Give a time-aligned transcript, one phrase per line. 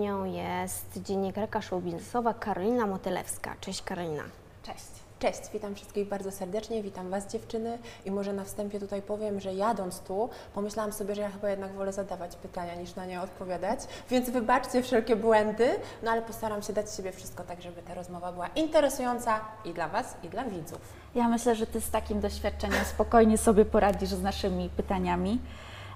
[0.00, 3.56] Nią jest dziennikarka show biznesowa Karolina Motylewska.
[3.60, 4.22] Cześć Karolina.
[4.62, 4.86] Cześć.
[5.18, 9.54] Cześć, witam wszystkich bardzo serdecznie, witam Was dziewczyny i może na wstępie tutaj powiem, że
[9.54, 13.80] jadąc tu pomyślałam sobie, że ja chyba jednak wolę zadawać pytania niż na nie odpowiadać,
[14.10, 15.68] więc wybaczcie wszelkie błędy,
[16.02, 19.88] no ale postaram się dać siebie wszystko tak, żeby ta rozmowa była interesująca i dla
[19.88, 20.80] Was, i dla widzów.
[21.14, 25.40] Ja myślę, że Ty z takim doświadczeniem spokojnie sobie poradzisz z naszymi pytaniami.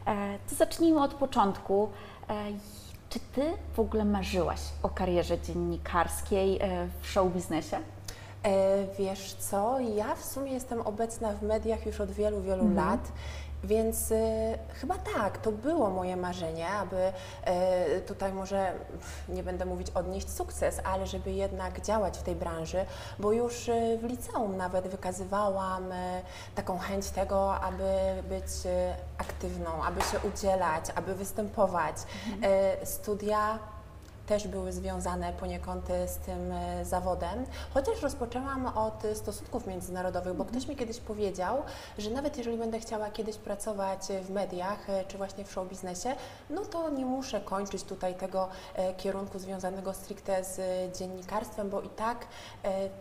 [0.06, 1.88] E, to zacznijmy od początku.
[3.16, 3.42] Czy Ty
[3.76, 7.76] w ogóle marzyłaś o karierze dziennikarskiej e, w show biznesie?
[7.76, 12.74] E, wiesz co, ja w sumie jestem obecna w mediach już od wielu, wielu Mhm.
[12.76, 13.00] lat.
[13.64, 16.96] Więc y, chyba tak, to było moje marzenie, aby
[17.96, 18.72] y, tutaj może
[19.28, 22.86] nie będę mówić odnieść sukces, ale żeby jednak działać w tej branży,
[23.18, 26.22] bo już y, w liceum nawet wykazywałam y,
[26.54, 31.96] taką chęć tego, aby być y, aktywną, aby się udzielać, aby występować.
[32.82, 33.58] Y, studia
[34.26, 40.34] też były związane poniekąd e, z tym e, zawodem, chociaż rozpoczęłam od e, stosunków międzynarodowych,
[40.34, 41.62] bo ktoś mi kiedyś powiedział,
[41.98, 46.14] że nawet jeżeli będę chciała kiedyś pracować w mediach czy właśnie w show biznesie,
[46.50, 48.48] no to nie muszę kończyć tutaj tego
[48.96, 50.60] kierunku związanego stricte z
[50.98, 52.26] dziennikarstwem, bo i tak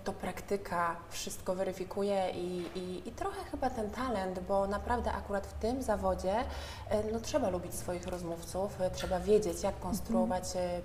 [0.04, 5.54] to praktyka wszystko weryfikuje i, i, i trochę chyba ten talent, bo naprawdę akurat w
[5.54, 6.36] tym zawodzie
[7.12, 10.82] no, trzeba lubić swoich rozmówców, trzeba wiedzieć, jak konstruować e,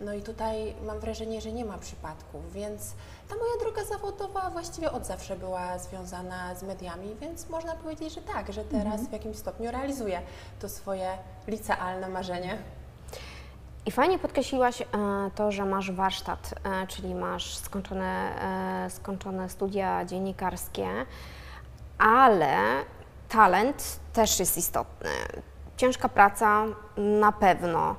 [0.00, 2.94] No i tutaj mam wrażenie, że nie ma przypadków, więc
[3.28, 8.20] ta moja droga zawodowa właściwie od zawsze była związana z mediami, więc można powiedzieć, że
[8.20, 10.20] tak, że teraz w jakimś stopniu realizuję
[10.60, 12.58] to swoje licealne marzenie.
[13.86, 14.86] I fajnie podkreśliłaś e,
[15.34, 18.40] to, że masz warsztat, e, czyli masz skończone,
[18.86, 20.88] e, skończone studia dziennikarskie,
[21.98, 22.56] ale
[23.28, 25.10] talent też jest istotny.
[25.76, 26.64] Ciężka praca
[26.96, 27.96] na pewno.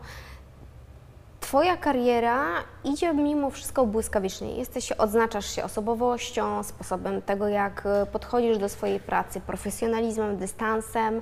[1.46, 2.46] Twoja kariera
[2.84, 4.56] idzie mimo wszystko błyskawicznie.
[4.56, 11.22] Jesteś, odznaczasz się osobowością, sposobem tego, jak e, podchodzisz do swojej pracy, profesjonalizmem, dystansem,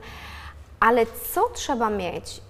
[0.80, 2.42] ale co trzeba mieć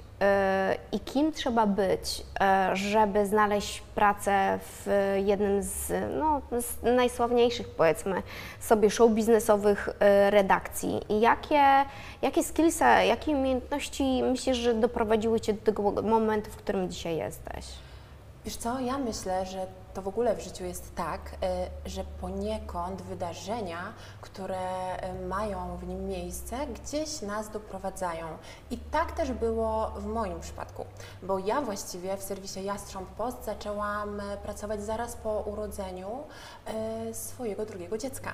[0.91, 4.87] i kim trzeba być, e, żeby znaleźć pracę w
[5.25, 8.23] jednym z, no, z najsławniejszych, powiedzmy,
[8.59, 11.01] sobie show biznesowych e, redakcji?
[11.09, 11.85] I jakie,
[12.21, 17.65] jakie skillsy, jakie umiejętności myślisz, że doprowadziły Cię do tego momentu, w którym dzisiaj jesteś?
[18.45, 21.21] Wiesz co, ja myślę, że to w ogóle w życiu jest tak,
[21.85, 28.27] y, że poniekąd wydarzenia, które y, mają w nim miejsce, gdzieś nas doprowadzają.
[28.71, 30.85] I tak też było w moim przypadku,
[31.23, 36.23] bo ja właściwie w serwisie Jastrząb Post zaczęłam y, pracować zaraz po urodzeniu
[37.13, 38.33] swojego drugiego dziecka.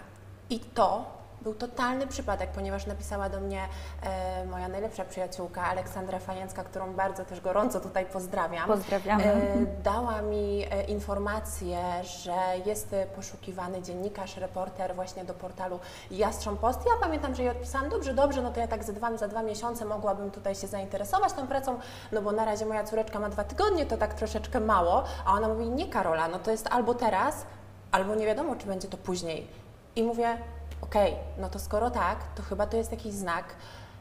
[0.50, 3.62] I to był totalny przypadek, ponieważ napisała do mnie
[4.04, 8.68] e, moja najlepsza przyjaciółka Aleksandra Fajęcka, którą bardzo też gorąco tutaj pozdrawiam.
[8.68, 9.24] Pozdrawiamy.
[9.24, 12.36] E, dała mi e, informację, że
[12.66, 15.80] jest e, poszukiwany dziennikarz, reporter właśnie do portalu
[16.12, 16.80] Jastrząb Post.
[16.86, 19.44] Ja pamiętam, że jej odpisałam, dobrze, dobrze, no to ja tak za dwa, za dwa
[19.44, 21.80] miesiące mogłabym tutaj się zainteresować tą pracą,
[22.12, 25.48] no bo na razie moja córeczka ma dwa tygodnie, to tak troszeczkę mało, a ona
[25.48, 27.46] mówi, nie Karola, no to jest albo teraz,
[27.92, 29.48] albo nie wiadomo, czy będzie to później.
[29.96, 30.38] I mówię,
[30.82, 33.46] okej, no to skoro tak, to chyba to jest jakiś znak.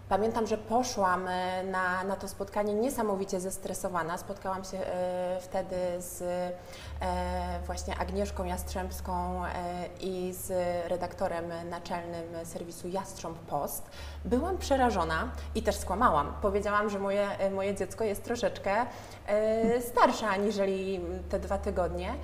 [0.08, 4.18] Pamiętam, że poszłam e, na, na to spotkanie niesamowicie zestresowana.
[4.18, 9.42] Spotkałam się e, wtedy z e, właśnie Agnieszką Jastrzębską
[10.00, 10.50] i z
[10.90, 13.90] redaktorem naczelnym serwisu Jastrząb Post.
[14.24, 16.34] Byłam przerażona i też skłamałam.
[16.42, 18.86] Powiedziałam, że moje, moje dziecko jest troszeczkę
[19.80, 22.14] starsze aniżeli te dwa tygodnie.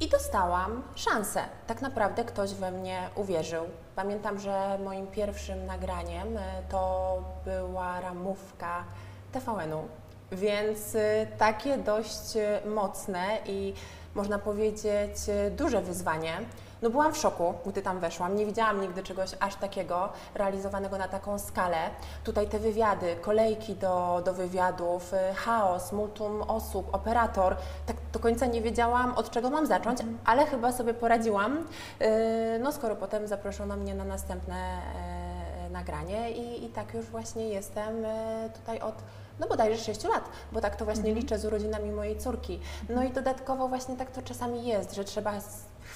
[0.00, 1.42] I dostałam szansę.
[1.66, 3.64] Tak naprawdę ktoś we mnie uwierzył.
[3.94, 8.84] Pamiętam, że moim pierwszym nagraniem e, to była ramówka
[9.32, 9.88] TVN-u,
[10.32, 13.74] więc e, takie dość e, mocne i
[14.14, 15.16] można powiedzieć
[15.50, 16.32] duże wyzwanie.
[16.82, 18.36] No byłam w szoku, gdy tam weszłam.
[18.36, 21.76] Nie widziałam nigdy czegoś aż takiego realizowanego na taką skalę.
[22.24, 27.56] Tutaj te wywiady, kolejki do, do wywiadów, y, chaos, multum osób, operator.
[27.86, 31.56] Tak do końca nie wiedziałam, od czego mam zacząć, ale chyba sobie poradziłam.
[32.02, 37.48] Y, No skoro potem zaproszono mnie na następne e, nagranie i, i tak już właśnie
[37.48, 38.06] jestem
[38.54, 38.94] tutaj od
[39.40, 42.60] no bodajże 6 lat, bo tak to właśnie liczę z urodzinami mojej córki.
[42.88, 45.32] No i dodatkowo właśnie tak to czasami jest, że trzeba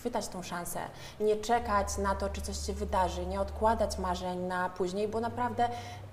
[0.00, 0.80] chwytać tą szansę,
[1.20, 5.68] nie czekać na to, czy coś się wydarzy, nie odkładać marzeń na później, bo naprawdę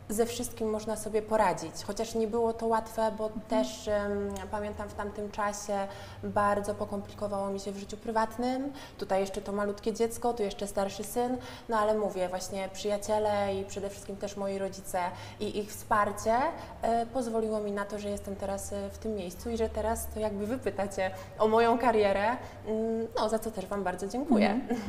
[0.10, 1.74] ze wszystkim można sobie poradzić.
[1.88, 5.88] Chociaż nie było to łatwe, bo też um, pamiętam w tamtym czasie
[6.24, 8.74] bardzo pokomplikowało mi się w życiu prywatnym.
[8.98, 11.38] Tutaj jeszcze to malutkie dziecko, tu jeszcze starszy syn,
[11.70, 15.00] no ale mówię, właśnie przyjaciele i przede wszystkim też moi rodzice
[15.40, 16.36] i ich wsparcie
[16.82, 20.08] e, pozwoliło mi na to, że jestem teraz e, w tym miejscu i że teraz
[20.14, 22.38] to jakby wy pytacie o moją karierę,
[22.68, 24.50] mm, no za co też Wam bardzo dziękuję.
[24.50, 24.80] Mhm.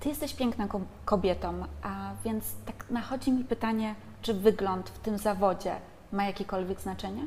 [0.00, 0.68] Ty jesteś piękną
[1.04, 3.94] kobietą, a więc tak nachodzi mi pytanie,
[4.24, 5.76] czy wygląd w tym zawodzie
[6.12, 7.26] ma jakiekolwiek znaczenie?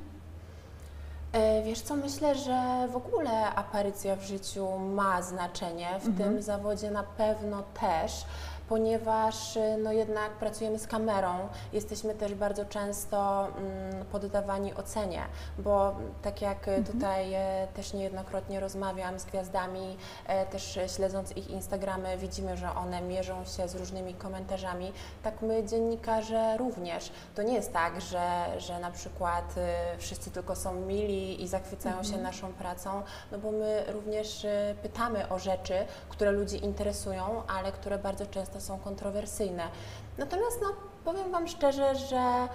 [1.34, 6.16] E, wiesz co, myślę, że w ogóle aparycja w życiu ma znaczenie, w mhm.
[6.16, 8.26] tym zawodzie na pewno też
[8.70, 15.22] ponieważ y, no jednak pracujemy z kamerą, jesteśmy też bardzo często mm, poddawani ocenie,
[15.58, 16.84] bo tak jak mhm.
[16.84, 19.98] tutaj e, też niejednokrotnie rozmawiam z gwiazdami,
[20.28, 24.94] e, też śledząc ich Instagramy, widzimy, że one mierzą się z różnymi komentarzami,
[25.24, 27.12] tak my dziennikarze również.
[27.36, 31.96] To nie jest tak, że, że na przykład y, wszyscy tylko są mili i zachwycają
[31.96, 32.24] się mhm.
[32.24, 35.74] naszą pracą, no bo my również y, pytamy o rzeczy,
[36.10, 39.64] które ludzi interesują, ale które bardzo często są kontrowersyjne.
[40.18, 40.68] Natomiast no,
[41.06, 42.48] powiem Wam szczerze, że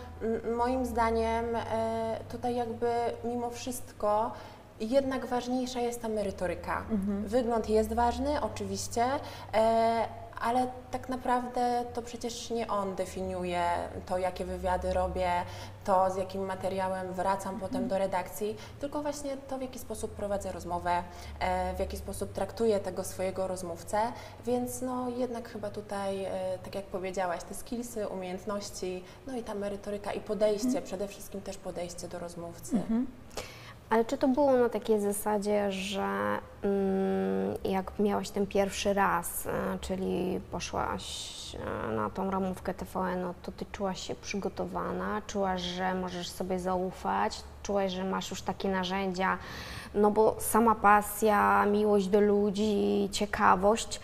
[0.56, 2.90] moim zdaniem e, tutaj jakby
[3.24, 4.32] mimo wszystko
[4.80, 6.84] jednak ważniejsza jest ta merytoryka.
[6.90, 7.26] Mhm.
[7.26, 9.04] Wygląd jest ważny, oczywiście,
[9.54, 13.64] e, ale tak naprawdę to przecież nie on definiuje
[14.06, 15.30] to, jakie wywiady robię,
[15.84, 18.02] to z jakim materiałem wracam potem do mhm.
[18.02, 21.02] redakcji, tylko właśnie to, w jaki sposób prowadzę rozmowę,
[21.40, 24.00] e, w jaki sposób traktuję tego swojego rozmówcę,
[24.46, 29.54] więc no jednak chyba tutaj, e, tak jak powiedziałaś, te skillsy, umiejętności, no i ta
[29.54, 30.84] merytoryka i podejście, mhm.
[30.84, 32.76] przede wszystkim też podejście do rozmówcy.
[32.76, 33.06] Mhm.
[33.92, 39.78] Ale czy to było na takiej zasadzie, że mm, jak miałaś ten pierwszy raz, e,
[39.80, 41.04] czyli poszłaś
[41.54, 46.60] e, na tą ramówkę TVN, no to ty czułaś się przygotowana, czułaś, że możesz sobie
[46.60, 49.38] zaufać, czułaś, że masz już takie narzędzia,
[49.94, 54.00] no bo sama pasja, miłość do ludzi, ciekawość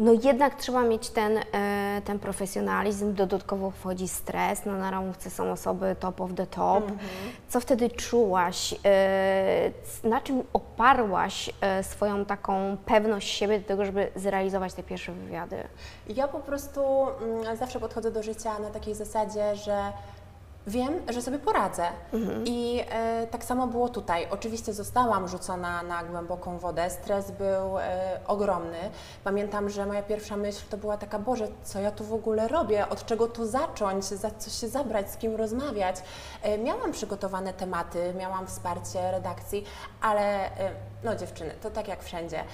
[0.00, 5.52] no jednak trzeba mieć ten, e, ten profesjonalizm, dodatkowo wchodzi stres, no na ramówce są
[5.52, 6.82] osoby top of the top.
[6.84, 6.98] Mhm.
[7.48, 9.70] Co wtedy czułaś, e,
[10.04, 15.56] na czym oparłaś e, swoją taką pewność siebie do tego, żeby zrealizować te pierwsze wywiady?
[16.08, 16.80] Ja po prostu
[17.22, 19.92] mm, zawsze podchodzę do życia na takiej zasadzie, że
[20.66, 21.84] wiem, że sobie poradzę.
[22.12, 22.44] Mhm.
[22.46, 24.26] I e, tak samo było tutaj.
[24.30, 28.78] Oczywiście zostałam rzucona na głęboką wodę, stres był e, ogromny.
[29.24, 32.88] Pamiętam, że moja pierwsza myśl to była taka, Boże, co ja tu w ogóle robię,
[32.88, 35.96] od czego tu zacząć, za co się zabrać, z kim rozmawiać.
[36.42, 39.64] E, miałam przygotowane tematy, miałam wsparcie redakcji,
[40.00, 40.70] ale e,
[41.04, 42.44] no dziewczyny, to tak jak wszędzie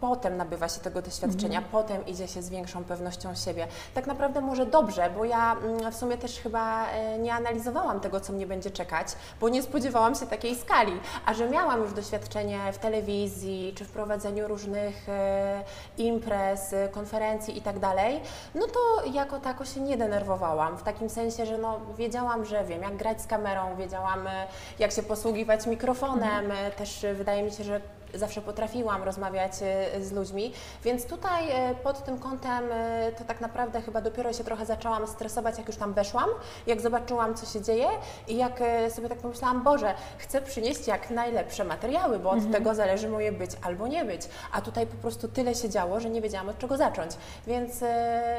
[0.00, 1.64] potem nabywa się tego doświadczenia, mhm.
[1.72, 3.66] potem idzie się z większą pewnością siebie.
[3.94, 8.20] Tak naprawdę może dobrze, bo ja mm, w sumie też chyba e, nie analizowałam tego,
[8.20, 9.08] co mnie będzie czekać,
[9.40, 10.92] bo nie spodziewałam się takiej skali,
[11.26, 15.64] a że miałam już doświadczenie w telewizji, czy w prowadzeniu różnych e,
[15.98, 18.20] imprez, konferencji i tak dalej,
[18.54, 22.82] no to jako tako się nie denerwowałam, w takim sensie, że no, wiedziałam, że wiem,
[22.82, 24.46] jak grać z kamerą, wiedziałam, e,
[24.78, 26.72] jak się posługiwać mikrofonem, mhm.
[26.72, 27.80] też wydaje mi się, że
[28.14, 30.52] zawsze potrafiłam rozmawiać e, z ludźmi,
[30.84, 35.06] więc tutaj e, pod tym kątem e, to tak naprawdę chyba dopiero się trochę zaczęłam
[35.06, 36.28] stresować, jak już tam weszłam,
[36.66, 37.88] jak zobaczyłam, co się dzieje
[38.28, 42.52] i jak sobie tak pomyślałam, Boże, chcę przynieść jak najlepsze materiały, bo od mhm.
[42.52, 44.22] tego zależy moje być albo nie być,
[44.52, 47.12] a tutaj po prostu tyle się działo, że nie wiedziałam od czego zacząć,
[47.46, 47.80] więc,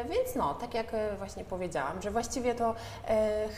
[0.09, 0.87] więc no, tak jak
[1.17, 2.75] właśnie powiedziałam, że właściwie to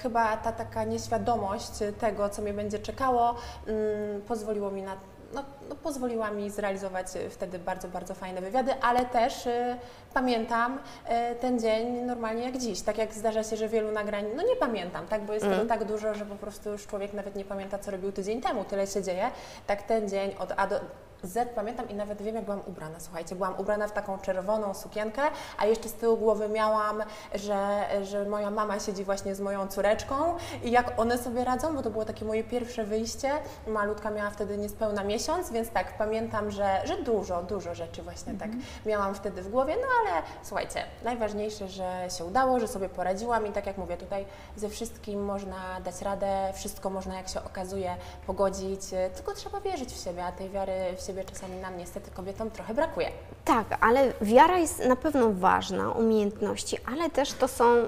[0.04, 3.36] chyba ta taka nieświadomość tego, co mnie będzie czekało,
[3.68, 4.98] mm, pozwoliło mi na
[5.34, 9.76] no, no, pozwoliła mi zrealizować e, wtedy bardzo, bardzo fajne wywiady, ale też y,
[10.14, 12.82] pamiętam y, ten dzień normalnie jak dziś.
[12.82, 15.58] Tak jak zdarza się, że wielu nagrań, no nie pamiętam, tak, bo jest mm.
[15.58, 18.64] tego tak dużo, że po prostu już człowiek nawet nie pamięta, co robił tydzień temu,
[18.64, 19.32] tyle się dzieje.
[19.68, 20.80] Tak ten dzień od A do,
[21.24, 23.00] z pamiętam i nawet wiem, jak byłam ubrana.
[23.00, 25.22] Słuchajcie, byłam ubrana w taką czerwoną sukienkę,
[25.58, 27.04] a jeszcze z tyłu głowy miałam,
[27.36, 31.82] że, że moja mama siedzi właśnie z moją córeczką i jak one sobie radzą, bo
[31.82, 33.32] to było takie moje pierwsze wyjście.
[33.68, 38.48] Malutka miała wtedy niespełna miesiąc, więc tak, pamiętam, że, że dużo, dużo rzeczy właśnie tak
[38.48, 38.64] mhm.
[38.86, 43.52] miałam wtedy w głowie, no ale słuchajcie, najważniejsze, że się udało, że sobie poradziłam i
[43.52, 44.26] tak jak mówię, tutaj
[44.56, 47.96] ze wszystkim można dać radę, wszystko można, jak się okazuje,
[48.28, 48.82] pogodzić,
[49.16, 52.52] tylko trzeba wierzyć w siebie, a tej wiary w siebie siebie czasami nam niestety kobietom
[52.52, 53.12] trochę brakuje.
[53.46, 57.88] Tak, ale wiara jest na pewno ważna, umiejętności, ale też to są, e,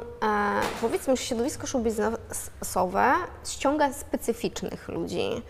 [0.81, 3.13] powiedzmy, że środowisko show biznesowe
[3.45, 5.41] ściąga specyficznych ludzi.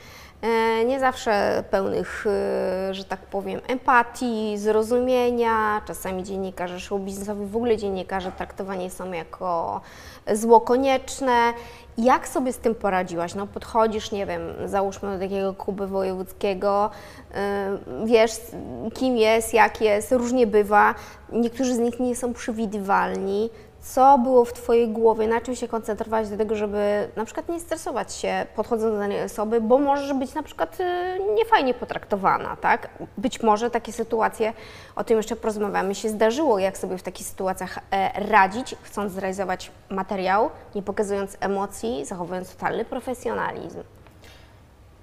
[0.42, 5.82] e, nie zawsze pełnych, e, że tak powiem, empatii, zrozumienia.
[5.86, 9.82] Czasami dziennikarze show biznesowi, w ogóle dziennikarze traktowani są jako
[10.34, 11.54] zło konieczne.
[11.98, 13.36] Jak sobie z tym poradziłaś?
[13.36, 16.90] No podchodzisz, nie wiem, załóżmy do takiego Kuby Wojewódzkiego,
[17.32, 18.32] yy, wiesz
[18.94, 20.96] kim jest, jak jest, różnie bywa.
[21.32, 23.50] Niektórzy z nich nie są przewidywalni.
[23.84, 27.60] Co było w Twojej głowie, na czym się koncentrować do tego, żeby na przykład nie
[27.60, 30.84] stresować się podchodząc do danej osoby, bo możesz być na przykład y,
[31.36, 32.90] niefajnie potraktowana, tak?
[33.18, 34.54] Być może takie sytuacje,
[34.96, 39.72] o tym jeszcze porozmawiamy, się zdarzyło, jak sobie w takich sytuacjach e, radzić, chcąc zrealizować
[39.90, 43.84] materiał, nie pokazując emocji, zachowując totalny profesjonalizm.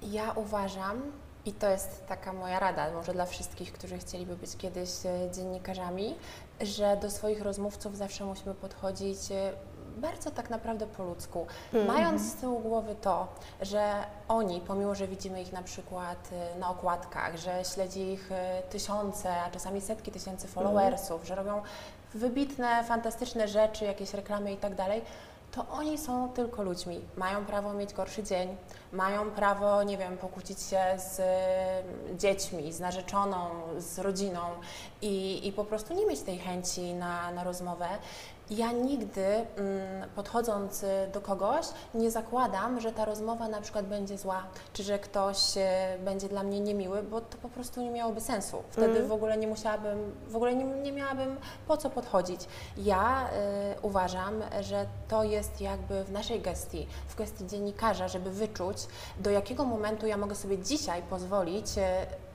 [0.01, 1.01] Ja uważam,
[1.45, 6.15] i to jest taka moja rada, może dla wszystkich, którzy chcieliby być kiedyś e, dziennikarzami,
[6.61, 9.51] że do swoich rozmówców zawsze musimy podchodzić e,
[9.97, 11.93] bardzo tak naprawdę po ludzku, mm -hmm.
[11.93, 13.27] mając z tyłu głowy to,
[13.61, 13.93] że
[14.27, 18.29] oni, pomimo że widzimy ich na przykład e, na okładkach, że śledzi ich
[18.69, 21.27] tysiące, a czasami setki tysięcy followersów, mm -hmm.
[21.27, 21.61] że robią
[22.13, 25.01] wybitne, fantastyczne rzeczy, jakieś reklamy i tak dalej,
[25.51, 27.01] to oni są tylko ludźmi.
[27.17, 28.57] Mają prawo mieć gorszy dzień,
[28.93, 34.41] mają prawo, nie wiem, pokłócić się z mm, dziećmi, z narzeczoną, z rodziną
[35.01, 37.87] i, i po prostu nie mieć tej chęci na, na rozmowę.
[38.49, 44.17] Ja nigdy mm, podchodząc y, do kogoś nie zakładam, że ta rozmowa na przykład będzie
[44.17, 44.43] zła,
[44.73, 45.61] czy że ktoś y,
[46.05, 48.63] będzie dla mnie niemiły, bo to po prostu nie miałoby sensu.
[48.69, 49.07] Wtedy mm.
[49.07, 52.41] w ogóle nie musiałabym, w ogóle nie, nie miałabym po co podchodzić.
[52.77, 53.29] Ja
[53.77, 58.77] y, uważam, że to jest jakby w naszej gestii, w gestii dziennikarza, żeby wyczuć,
[59.19, 61.67] do jakiego momentu ja mogę sobie dzisiaj pozwolić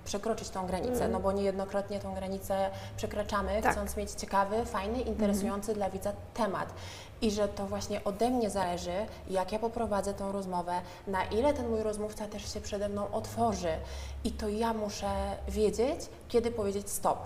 [0.06, 1.12] przekroczyć tą granicę, mm.
[1.12, 3.72] no bo niejednokrotnie tą granicę przekraczamy, tak.
[3.72, 5.78] chcąc mieć ciekawy, fajny, interesujący mm.
[5.78, 6.74] dla widza temat.
[7.20, 11.68] I że to właśnie ode mnie zależy, jak ja poprowadzę tą rozmowę, na ile ten
[11.68, 13.72] mój rozmówca też się przede mną otworzy.
[14.24, 17.18] I to ja muszę wiedzieć, kiedy powiedzieć stop.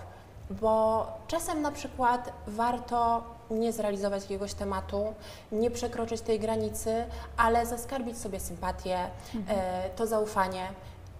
[0.49, 5.13] Bo czasem na przykład warto nie zrealizować jakiegoś tematu,
[5.51, 7.05] nie przekroczyć tej granicy,
[7.37, 8.97] ale zaskarbić sobie sympatię,
[9.35, 9.59] mhm.
[9.59, 10.67] e, to zaufanie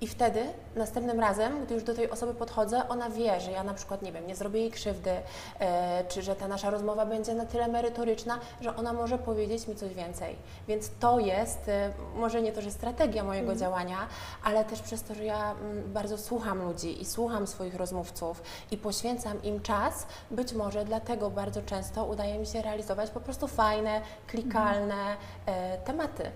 [0.02, 0.44] i wtedy
[0.76, 4.12] następnym razem, gdy już do tej osoby podchodzę, ona wie, że ja na przykład, nie
[4.12, 5.12] wiem, nie zrobię jej krzywdy,
[5.60, 9.76] e, czy że ta nasza rozmowa będzie na tyle merytoryczna, że ona może powiedzieć mi
[9.76, 10.36] coś więcej.
[10.68, 13.60] Więc to jest, e, może nie to, że strategia mojego mm.
[13.60, 14.08] działania,
[14.44, 18.44] ale też przez to, że ja m, mm, bardzo słucham ludzi i słucham swoich rozmówców
[18.72, 23.48] i poświęcam im czas, być może dlatego bardzo często udaje mi się realizować po prostu
[23.48, 25.82] fajne, klikalne mm.
[25.82, 26.32] tematy.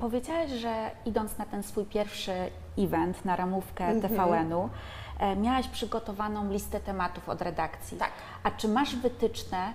[0.00, 2.32] Powiedziałaś, że idąc na ten swój pierwszy
[2.78, 4.08] event, na ramówkę mm -hmm.
[4.08, 4.68] TVN-u,
[5.18, 7.98] e, miałaś przygotowaną listę tematów od redakcji.
[7.98, 8.10] Tak.
[8.42, 9.72] A czy masz wytyczne,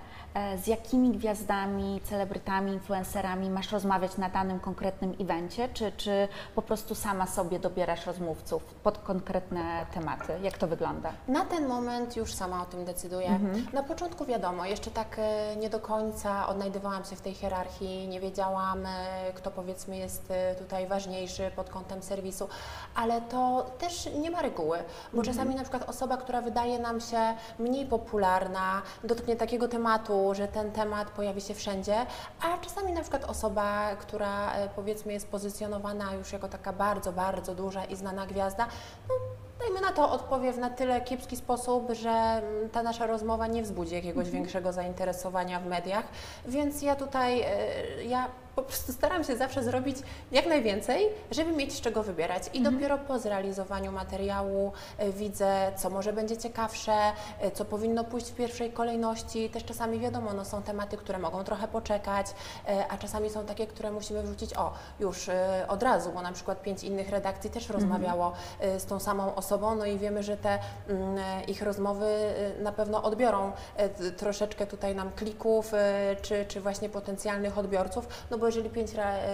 [0.62, 6.94] z jakimi gwiazdami, celebrytami, influencerami masz rozmawiać na danym konkretnym evencie, czy, czy po prostu
[6.94, 10.32] sama sobie dobierasz rozmówców pod konkretne tematy?
[10.42, 11.12] Jak to wygląda?
[11.28, 13.28] Na ten moment już sama o tym decyduję.
[13.28, 13.66] Mhm.
[13.72, 18.20] Na początku wiadomo, jeszcze tak e, nie do końca odnajdywałam się w tej hierarchii, nie
[18.20, 22.48] wiedziałam, e, kto powiedzmy jest tutaj ważniejszy pod kątem serwisu,
[22.94, 24.78] ale to też nie ma reguły,
[25.12, 25.24] bo mhm.
[25.36, 30.72] czasami na przykład osoba, która wydaje nam się mniej popularna, dotknie takiego tematu, że ten
[30.72, 31.96] temat pojawi się wszędzie,
[32.42, 37.54] a czasami na przykład osoba, która e, powiedzmy jest pozycjonowana już jako taka bardzo, bardzo
[37.54, 38.66] duża i znana gwiazda,
[39.08, 39.14] no,
[39.58, 43.62] dajmy na to, odpowie w na tyle kiepski sposób, że mm, ta nasza rozmowa nie
[43.62, 44.32] wzbudzi jakiegoś mhm.
[44.42, 46.04] większego zainteresowania w mediach.
[46.46, 49.96] Więc ja tutaj, e, ja po prostu staram się zawsze zrobić
[50.32, 52.42] jak najwięcej, żeby mieć z czego wybierać.
[52.54, 52.74] I mhm.
[52.74, 56.92] dopiero po zrealizowaniu materiału e, widzę, co może będzie ciekawsze,
[57.40, 59.50] e, co powinno pójść w pierwszej kolejności.
[59.50, 62.26] Też czasami wiadomo, no, są tematy, które mogą trochę poczekać,
[62.68, 65.30] e, a czasami są takie, które musimy wrzucić o, już
[65.68, 67.80] od razu, bo na przykład pięć innych redakcji też mhm.
[67.80, 68.32] rozmawiało
[68.78, 70.58] z tą samą osobą, no i wiemy, że te
[70.88, 73.52] mm, ich rozmowy na pewno odbiorą
[74.16, 75.72] troszeczkę tutaj nam klików,
[76.22, 78.90] czy, czy właśnie potencjalnych odbiorców, no bo bo jeżeli pięć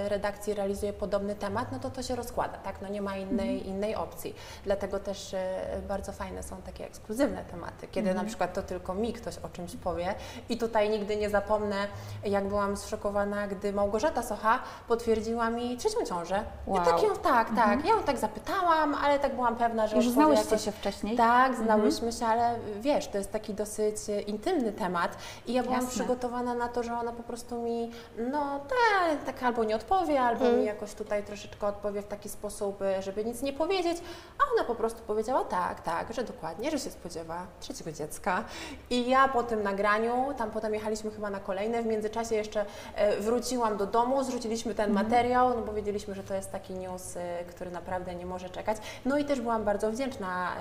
[0.09, 2.83] redakcji realizuje podobny temat, no to to się rozkłada, tak?
[2.83, 3.75] No nie ma innej, mhm.
[3.75, 4.35] innej opcji.
[4.65, 8.27] Dlatego też e, bardzo fajne są takie ekskluzywne tematy, kiedy mhm.
[8.27, 10.15] na przykład to tylko mi ktoś o czymś powie
[10.49, 11.77] i tutaj nigdy nie zapomnę,
[12.25, 16.45] jak byłam zszokowana, gdy Małgorzata Socha potwierdziła mi trzecią ciążę.
[16.67, 16.77] Wow.
[16.77, 17.87] Ja tak ją, tak, tak, mhm.
[17.87, 20.65] ja ją tak zapytałam, ale tak byłam pewna, że Już znałyście jakoś...
[20.65, 21.17] się wcześniej?
[21.17, 21.65] Tak, mhm.
[21.65, 25.17] znałyśmy się, ale wiesz, to jest taki dosyć intymny temat
[25.47, 25.91] i ja byłam Jasne.
[25.91, 27.91] przygotowana na to, że ona po prostu mi,
[28.31, 32.83] no tak, tak albo nie odpowie, albo mi jakoś tutaj troszeczkę odpowie w taki sposób,
[32.83, 33.99] y, żeby nic nie powiedzieć,
[34.39, 38.45] a ona po prostu powiedziała tak, tak, że dokładnie, że się spodziewa trzeciego dziecka.
[38.91, 43.21] I ja po tym nagraniu, tam potem jechaliśmy chyba na kolejne, w międzyczasie jeszcze e,
[43.21, 47.21] wróciłam do domu, zrzuciliśmy ten materiał, no bo wiedzieliśmy, że to jest taki news, y,
[47.49, 48.77] który naprawdę nie może czekać.
[49.05, 50.53] No i też byłam bardzo wdzięczna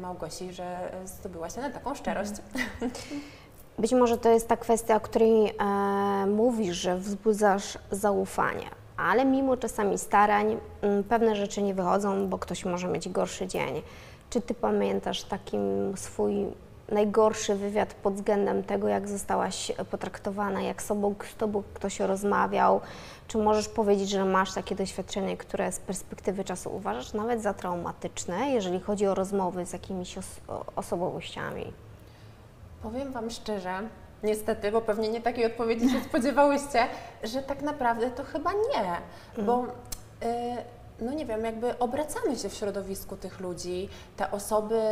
[0.00, 2.32] Małgosi, że zdobyła się na taką szczerość.
[3.78, 8.66] Być może to jest ta kwestia, o której e, mówisz, że wzbudzasz zaufanie,
[8.96, 13.82] ale mimo czasami starań m, pewne rzeczy nie wychodzą, bo ktoś może mieć gorszy dzień.
[14.30, 15.56] Czy ty pamiętasz taki
[15.96, 16.34] swój
[16.88, 22.80] najgorszy wywiad pod względem tego, jak zostałaś potraktowana, jak z tobą, z tobą ktoś rozmawiał?
[23.28, 28.50] Czy możesz powiedzieć, że masz takie doświadczenie, które z perspektywy czasu uważasz nawet za traumatyczne,
[28.50, 30.40] jeżeli chodzi o rozmowy z jakimiś os-
[30.76, 31.72] osobowościami?
[32.84, 33.88] Powiem Wam szczerze,
[34.22, 36.86] niestety, bo pewnie nie takiej odpowiedzi się spodziewałyście,
[37.22, 38.96] że tak naprawdę to chyba nie,
[39.44, 39.66] bo y,
[41.00, 44.82] no nie wiem, jakby obracamy się w środowisku tych ludzi, te osoby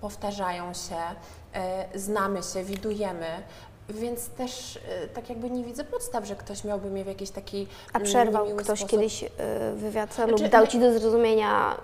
[0.00, 0.96] powtarzają się,
[1.94, 3.42] y, znamy się, widujemy.
[3.90, 4.80] Więc też y,
[5.14, 8.46] tak jakby nie widzę podstaw, że ktoś miałby mnie w jakiś taki A mm, przerwał
[8.46, 8.88] ktoś sposób.
[8.90, 9.28] kiedyś y,
[9.74, 11.76] wywiad lub Znaczy, dał naj- ci do zrozumienia,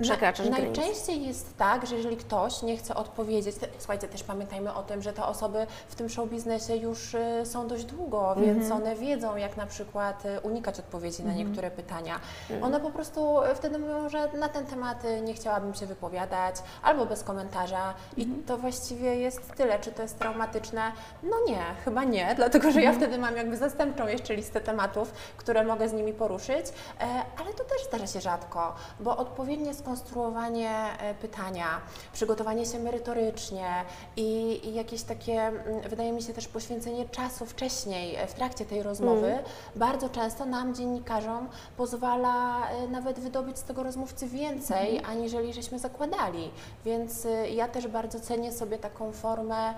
[0.00, 4.74] przekraczasz Na, najczęściej jest tak, że jeżeli ktoś nie chce odpowiedzieć, te, słuchajcie, też pamiętajmy
[4.74, 8.70] o tym, że te osoby w tym show biznesie już y, są dość długo, więc
[8.70, 12.20] one wiedzą, jak na przykład unikać odpowiedzi na niektóre pytania.
[12.62, 17.22] One po prostu wtedy mówią, że na ten temat nie chciałabym się wypowiadać, albo bez
[17.22, 19.78] komentarza i to właściwie jest tyle.
[19.78, 20.92] Czy to jest traumatyczne?
[21.22, 25.64] No nie, chyba nie, dlatego że ja wtedy mam jakby zastępczą jeszcze listę tematów, które
[25.64, 27.04] mogę z nimi poruszyć, e,
[27.40, 31.80] ale to też zdarza się rzadko, bo odpowiednie skonstruowanie e, pytania,
[32.12, 33.68] przygotowanie się merytorycznie
[34.16, 38.64] i, i jakieś takie, mm, wydaje mi się też poświęcenie czasu wcześniej, e, w trakcie
[38.64, 39.38] tej rozmowy,
[39.76, 46.50] bardzo często nam, dziennikarzom, pozwala nawet wydobyć z tego rozmówcy więcej, aniżeli żeśmy zakładali.
[46.84, 49.74] Więc ja też bardzo cenię sobie taką formę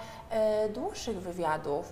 [0.75, 1.44] dłuższych wywiadów,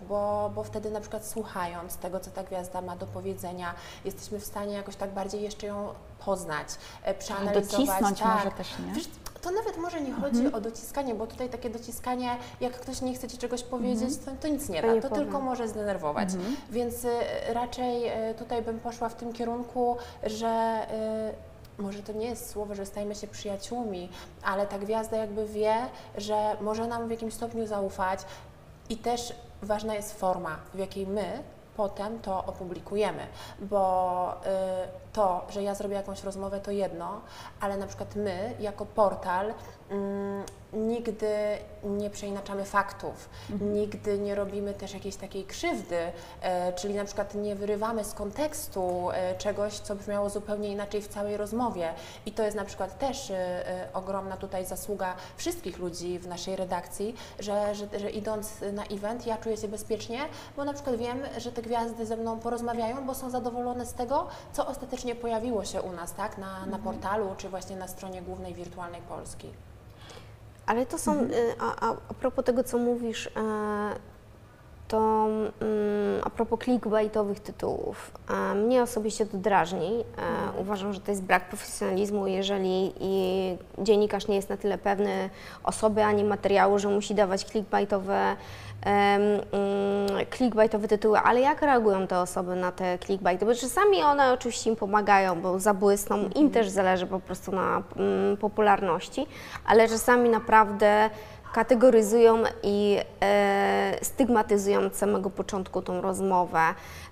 [0.09, 4.45] bo, bo wtedy na przykład słuchając tego, co ta gwiazda ma do powiedzenia, jesteśmy w
[4.45, 5.89] stanie jakoś tak bardziej jeszcze ją
[6.25, 6.69] poznać,
[7.03, 7.71] e, przeanalizować.
[7.71, 8.37] docisnąć tak.
[8.37, 8.93] może też, nie?
[8.93, 9.09] Wiesz,
[9.43, 13.29] to nawet może nie chodzi o dociskanie, bo tutaj takie dociskanie, jak ktoś nie chce
[13.29, 15.25] Ci czegoś powiedzieć, to, to nic nie To da, to powiem.
[15.25, 16.29] tylko może zdenerwować.
[16.71, 17.11] Więc y,
[17.49, 20.87] raczej y, tutaj bym poszła w tym kierunku, że
[21.79, 24.09] może to nie jest słowo, że stajemy się przyjaciółmi,
[24.43, 25.75] ale ta gwiazda jakby wie,
[26.17, 28.21] że może nam w jakimś stopniu zaufać
[28.89, 31.43] i też ważna jest forma, w jakiej my
[31.77, 33.27] potem to opublikujemy,
[33.61, 34.49] bo y,
[35.13, 37.21] to, że ja zrobię jakąś rozmowę to jedno,
[37.61, 39.55] ale na przykład my jako portal
[39.91, 43.29] mm, nigdy nie przeinaczamy faktów,
[43.61, 49.11] nigdy nie robimy też jakiejś takiej krzywdy, e, czyli na przykład nie wyrywamy z kontekstu
[49.11, 51.95] e, czegoś, co brzmiało zupełnie inaczej w całej rozmowie.
[52.27, 56.57] I to jest na przykład też e, e, ogromna tutaj zasługa wszystkich ludzi w naszej
[56.57, 60.19] redakcji, że, że, że idąc na event ja czuję się bezpiecznie,
[60.57, 64.27] bo na przykład wiem, że te gwiazdy ze mną porozmawiają, bo są zadowolone z tego,
[64.53, 68.55] co ostatecznie pojawiło się u nas, tak, na, na portalu, czy właśnie na stronie głównej
[68.55, 69.51] Wirtualnej Polski.
[70.67, 73.31] Ale to są, y, a, a, a propos tego, co mówisz, e,
[74.89, 75.27] to
[75.61, 80.05] mm, a propos clickbaitowych tytułów, e, mnie osobiście to drażni.
[80.19, 82.93] E, Uważam, że to jest brak profesjonalizmu, jeżeli
[83.79, 85.31] dziennikarz nie jest na tyle pewny
[85.65, 88.37] osoby ani materiału, że musi dawać clickbaitowe,
[90.37, 93.47] clickbaitowe tytuły, ale jak reagują te osoby na te clickbaity?
[93.47, 98.37] Bo czasami one oczywiście im pomagają, bo zabłysną, im też zależy po prostu na mm,
[98.37, 99.27] popularności,
[99.67, 101.11] ale czasami naprawdę
[101.53, 106.61] kategoryzują i e, stygmatyzują od samego początku tą rozmowę.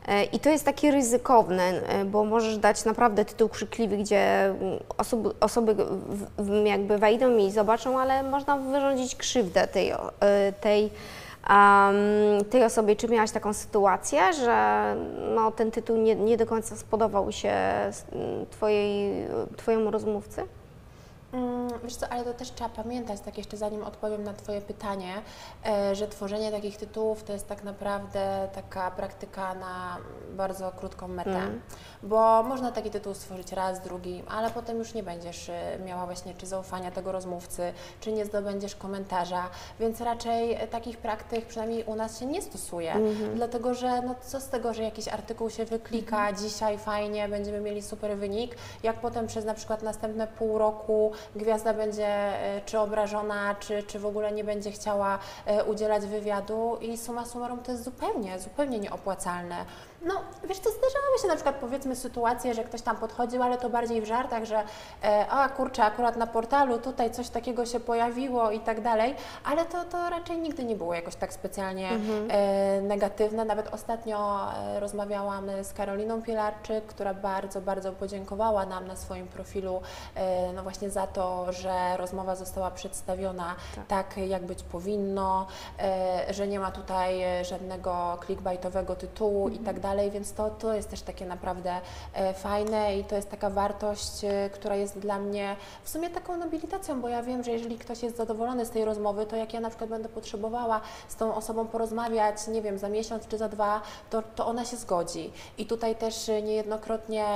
[0.09, 4.79] E, I to jest takie ryzykowne, e, bo możesz dać naprawdę tytuł krzykliwy, gdzie mm,
[4.99, 10.91] osoby, osoby w, w, jakby wejdą i zobaczą, ale można wyrządzić krzywdę tej, e, tej,
[11.45, 11.95] am,
[12.51, 12.97] tej osobie.
[12.97, 14.97] Czy miałaś taką sytuację, że
[15.35, 17.55] no, ten tytuł nie, nie do końca spodobał się
[18.51, 19.27] twojej,
[19.57, 20.43] Twojemu rozmówcy?
[21.33, 25.15] Mm, Wiesz co, ale to też trzeba pamiętać, tak jeszcze zanim odpowiem na Twoje pytanie,
[25.67, 29.97] e, że tworzenie takich tytułów to jest tak naprawdę taka praktyka na
[30.37, 31.61] bardzo krótką metę, Mm.
[32.03, 36.35] Bo można taki tytuł stworzyć raz, drugi, ale potem już nie będziesz e, miała właśnie
[36.35, 41.95] czy zaufania tego rozmówcy, czy nie zdobędziesz komentarza, więc raczej e, takich praktyk przynajmniej u
[41.95, 42.95] nas się nie stosuje,
[43.35, 47.83] dlatego że no co z tego, że jakiś artykuł się wyklika, dzisiaj fajnie, będziemy mieli
[47.83, 53.55] super wynik, jak potem przez na przykład następne pół roku gwiazda będzie e, czy obrażona,
[53.55, 55.19] czy, czy w ogóle nie będzie chciała
[55.69, 59.65] udzielać wywiadu i suma summarum to jest zupełnie, zupełnie nieopłacalne.
[60.03, 63.71] No, wiesz co, zdarzały się na przykład powiedzmy sytuacje, że ktoś tam podchodził, ale to
[63.71, 64.63] bardziej w żartach, że
[65.05, 69.65] e, a kurczę, akurat na portalu tutaj coś takiego się pojawiło i tak dalej, ale
[69.65, 71.91] to, to raczej nigdy nie było jakoś tak specjalnie
[72.29, 73.45] e, negatywne.
[73.45, 79.83] Nawet ostatnio e, rozmawiałam z Karoliną Pilarczyk, która bardzo, bardzo podziękowała nam na swoim profilu,
[80.15, 83.55] e, no właśnie za to, że rozmowa została przedstawiona
[83.89, 85.47] tak, jak być powinno,
[85.79, 90.75] e, że nie ma tutaj e, żadnego clickbaitowego tytułu i tak dalej, więc to, to
[90.75, 91.81] jest też takie naprawdę
[92.15, 96.37] e, fajne i to jest taka wartość, e, która jest dla mnie w sumie taką
[96.37, 99.61] nobilitacją, bo ja wiem, że jeżeli ktoś jest zadowolony z tej rozmowy, to jak ja
[99.61, 103.83] na przykład będę potrzebowała z tą osobą porozmawiać, nie wiem, za miesiąc czy za dwa,
[104.11, 105.33] to, to ona się zgodzi.
[105.59, 107.27] I tutaj też e, niejednokrotnie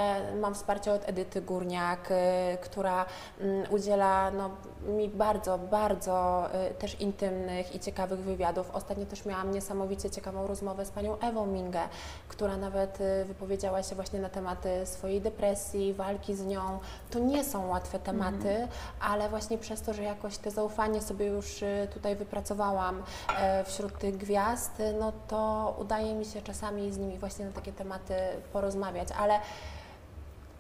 [0.41, 2.13] mam wsparcie od Edyty Górniak,
[2.61, 3.07] która
[3.41, 4.51] mm, udziela no,
[4.87, 6.45] mi bardzo, bardzo
[6.79, 8.71] też intymnych i ciekawych wywiadów.
[8.73, 11.81] Ostatnio też miałam niesamowicie ciekawą rozmowę z panią Ewą Mingę,
[12.29, 16.79] która nawet y, wypowiedziała się właśnie na tematy swojej depresji, walki z nią.
[17.11, 18.69] To nie są łatwe tematy,
[19.01, 23.03] ale właśnie przez to, że jakoś te zaufanie sobie już y, tutaj wypracowałam
[23.39, 27.53] e, wśród tych gwiazd, y, no to udaje mi się czasami z nimi właśnie na
[27.53, 28.15] takie tematy
[28.53, 29.39] porozmawiać, ale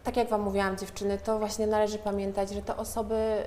[0.04, 3.44] tak jak Wam mówiłam, dziewczyny, to właśnie należy pamiętać, że te osoby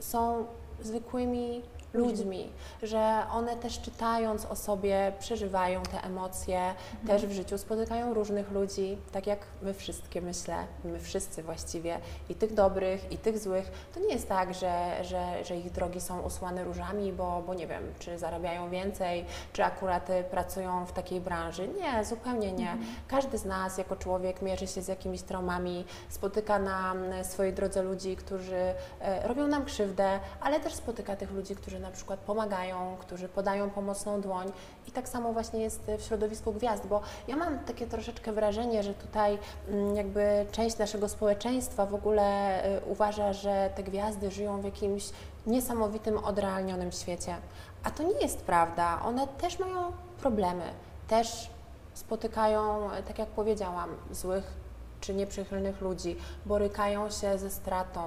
[0.00, 0.46] są
[0.80, 1.62] zwykłymi
[1.94, 2.52] ludźmi,
[2.82, 6.74] że one też czytając o sobie przeżywają te emocje,
[7.06, 12.34] też w życiu spotykają różnych ludzi, tak jak my wszystkie myślę, my wszyscy właściwie, i
[12.34, 13.70] tych dobrych, i tych złych.
[13.94, 17.66] To nie jest tak, że, że, że ich drogi są usłane różami, bo, bo nie
[17.66, 21.68] wiem, czy zarabiają więcej, czy akurat y, pracują w takiej branży.
[21.68, 22.76] Nie, zupełnie nie.
[23.08, 27.82] Każdy z nas jako człowiek mierzy się z jakimiś traumami, spotyka na mm, swojej drodze
[27.82, 32.96] ludzi, którzy e, robią nam krzywdę, ale też spotyka tych ludzi, którzy na przykład pomagają,
[33.00, 34.52] którzy podają pomocną dłoń.
[34.88, 38.94] I tak samo właśnie jest w środowisku gwiazd, bo ja mam takie troszeczkę wrażenie, że
[38.94, 44.64] tutaj mm, jakby część naszego społeczeństwa w ogóle y, uważa, że te gwiazdy żyją w
[44.64, 45.10] jakimś
[45.46, 47.36] niesamowitym, odrealnionym świecie.
[47.84, 49.00] A to nie jest prawda.
[49.04, 50.64] One też mają problemy,
[51.08, 51.50] też
[51.94, 54.62] spotykają, tak jak powiedziałam, złych
[55.02, 56.16] czy nieprzychylnych ludzi,
[56.46, 58.00] borykają się ze stratą,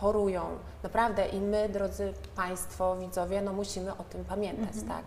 [0.00, 0.42] chorują.
[0.82, 5.04] Naprawdę i my, drodzy Państwo, widzowie, no musimy o tym pamiętać, tak?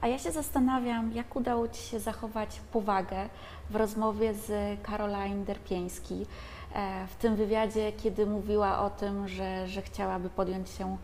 [0.00, 3.28] A ja się zastanawiam, jak udało Ci się zachować powagę
[3.70, 6.26] w rozmowie z Caroline Derpieński,
[6.74, 10.96] e, w tym wywiadzie, kiedy mówiła o tym, że, że chciałaby podjąć się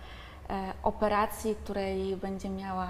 [0.83, 2.89] operacji, której będzie miała,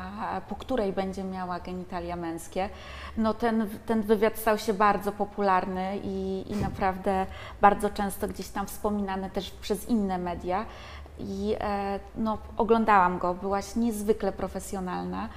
[0.49, 2.69] po której będzie miała genitalia męskie.
[3.17, 7.27] No ten, ten wywiad stał się bardzo popularny i, i naprawdę
[7.61, 10.67] bardzo często gdzieś tam wspominany też przez inne media.
[11.19, 15.29] I e, no, oglądałam go, byłaś niezwykle profesjonalna.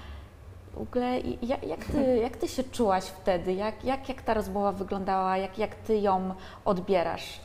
[0.73, 3.53] W ogóle jak, jak, ty, jak ty się czułaś wtedy?
[3.53, 5.38] Jak, jak, jak ta rozmowa wyglądała?
[5.38, 6.33] Jak, jak ty ją
[6.65, 7.39] odbierasz?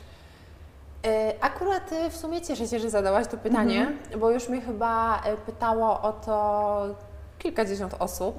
[1.05, 5.21] E, Akurat e, w sumie cieszę się, że zadałaś to pytanie, bo już mnie chyba
[5.23, 6.81] e, pytało o to
[7.39, 8.35] kilkadziesiąt osób.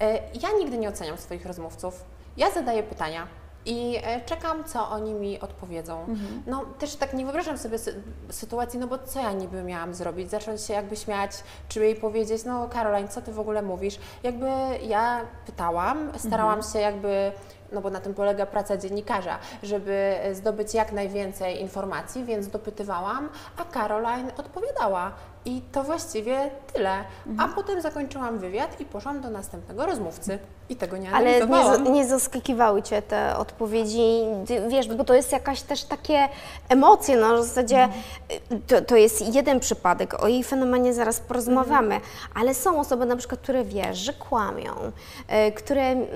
[0.00, 2.04] E, Ja nigdy nie oceniam swoich rozmówców.
[2.36, 3.26] Ja zadaję pytania
[3.66, 6.04] i czekam, co oni mi odpowiedzą.
[6.46, 7.94] No też tak nie wyobrażam sobie sy-
[8.30, 10.30] sytuacji, no bo co ja niby miałam zrobić?
[10.30, 11.30] Zacząć się jakby śmiać,
[11.68, 13.98] czy jej powiedzieć, no Caroline, co Ty w ogóle mówisz?
[14.22, 14.46] Jakby
[14.82, 17.32] ja pytałam, starałam się jakby
[17.72, 23.64] no bo na tym polega praca dziennikarza, żeby zdobyć jak najwięcej informacji, więc dopytywałam, a
[23.64, 25.12] Caroline odpowiadała.
[25.48, 27.04] I to właściwie tyle.
[27.38, 30.38] A potem zakończyłam wywiad i poszłam do następnego rozmówcy.
[30.70, 34.22] I tego nie Ale nie, nie zaskakiwały Cię te odpowiedzi,
[34.68, 36.28] wiesz, bo to jest jakaś też takie
[36.68, 37.88] emocje, no w zasadzie
[38.52, 42.00] y, to, to jest jeden przypadek, o jej fenomenie zaraz porozmawiamy,
[42.34, 44.72] ale są osoby na przykład, które wiesz, że kłamią,
[45.48, 46.08] y, które mm,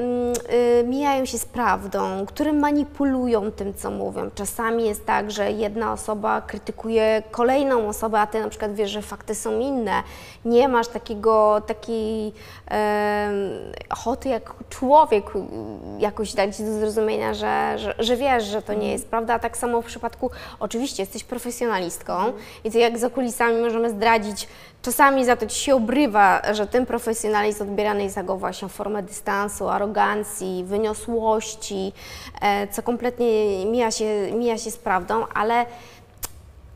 [0.81, 4.31] y, mijają się z prawdą, które manipulują tym, co mówią.
[4.35, 9.03] Czasami jest tak, że jedna osoba krytykuje kolejną osobę, a Ty na przykład wiesz, że
[9.23, 10.03] fakty są inne.
[10.45, 12.33] Nie masz takiego, takiej
[12.67, 13.51] em,
[13.91, 15.41] ochoty jak człowiek y,
[15.99, 19.35] jakoś dać do zrozumienia, że, że, że wiesz, że to nie jest prawda.
[19.35, 20.31] A tak samo w przypadku,
[20.61, 22.33] oczywiście jesteś profesjonalistką
[22.65, 24.49] i ty jak za kulisami możemy zdradzić,
[24.83, 29.69] czasami za to ci się obrywa, że ten profesjonalizm odbierany jest jako właśnie formę dystansu,
[29.69, 31.93] arogancji, wyniosłości,
[32.41, 35.67] e, co kompletnie mija się, mija się z prawdą, ale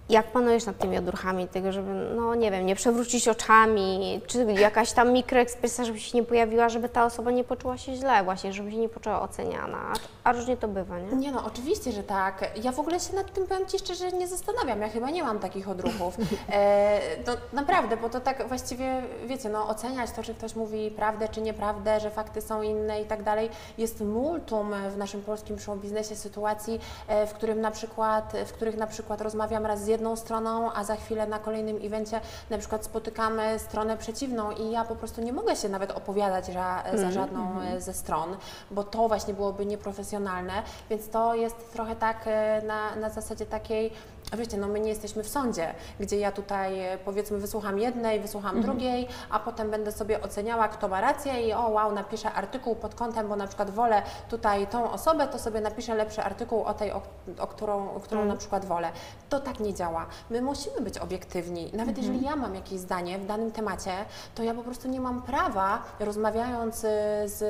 [0.09, 4.93] jak panujesz nad tymi odruchami tego, żeby, no nie wiem, nie przewrócić oczami, czy jakaś
[4.93, 8.71] tam mikroekspresja, żeby się nie pojawiła, żeby ta osoba nie poczuła się źle właśnie, żeby
[8.71, 9.95] się nie poczuła oceniana, a,
[10.29, 11.17] a różnie to bywa, nie?
[11.17, 12.51] Nie no, oczywiście, że tak.
[12.63, 14.81] Ja w ogóle się nad tym, powiem Ci szczerze, nie zastanawiam.
[14.81, 16.17] Ja chyba nie mam takich odruchów.
[16.53, 21.29] E, no naprawdę, bo to tak właściwie, wiecie, no oceniać to, czy ktoś mówi prawdę,
[21.29, 23.51] czy nieprawdę, że fakty są inne i tak dalej.
[23.79, 28.77] Jest multum w naszym polskim show biznesie sytuacji, e, w którym na przykład, w których
[28.77, 32.85] na przykład rozmawiam raz z jedną stroną, a za chwilę na kolejnym evencie na przykład
[32.85, 37.61] spotykamy stronę przeciwną i ja po prostu nie mogę się nawet opowiadać za, za żadną
[37.61, 38.37] e, ze stron,
[38.71, 43.93] bo to właśnie byłoby nieprofesjonalne, więc to jest trochę tak e, na, na zasadzie takiej,
[44.33, 48.63] wiecie, no my nie jesteśmy w sądzie, gdzie ja tutaj e, powiedzmy wysłucham jednej, wysłucham
[48.63, 52.95] drugiej, a potem będę sobie oceniała, kto ma rację i o wow, napiszę artykuł pod
[52.95, 56.93] kątem, bo na przykład wolę tutaj tą osobę, to sobie napiszę lepszy artykuł o tej,
[56.93, 57.03] o,
[57.39, 58.93] o którą, o którą na przykład wolę.
[59.29, 60.07] To tak nie działa.
[60.31, 61.71] My musimy być obiektywni.
[61.75, 63.93] Nawet jeżeli ja mam jakieś zdanie w danym temacie,
[64.35, 66.89] to ja po prostu nie mam prawa, rozmawiając y,
[67.25, 67.43] z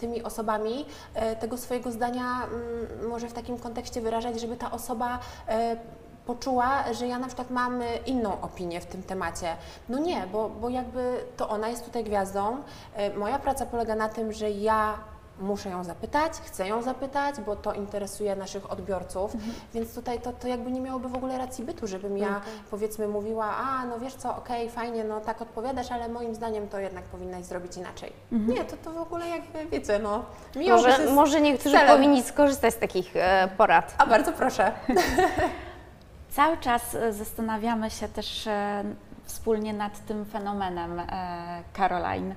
[0.00, 0.86] tymi osobami,
[1.32, 5.18] y, tego swojego zdania mm, może w takim kontekście wyrażać, żeby ta osoba
[6.26, 9.56] poczuła, że ja na przykład mam y, inną opinię w tym temacie.
[9.88, 12.56] No nie, bo, bo jakby to ona jest tutaj gwiazdą.
[13.14, 14.94] Y, Moja praca polega na tym, że ja
[15.40, 19.32] muszę ją zapytać, chcę ją zapytać, bo to interesuje naszych odbiorców,
[19.74, 23.44] więc tutaj to, to jakby nie miałoby w ogóle racji bytu, żebym ja powiedzmy mówiła,
[23.56, 27.44] a no wiesz co, okej, fajnie, no tak odpowiadasz, ale moim zdaniem to jednak powinnaś
[27.44, 28.12] zrobić inaczej.
[28.32, 30.24] Nie, to to w ogóle jakby, wiecie, no
[30.68, 31.96] Może, może niektórzy celem.
[31.96, 33.94] powinni skorzystać z takich e, porad.
[33.98, 34.72] A bardzo proszę.
[36.34, 38.84] Cały czas e, zastanawiamy się też e,
[39.24, 41.06] wspólnie nad tym fenomenem e,
[41.76, 42.34] Caroline.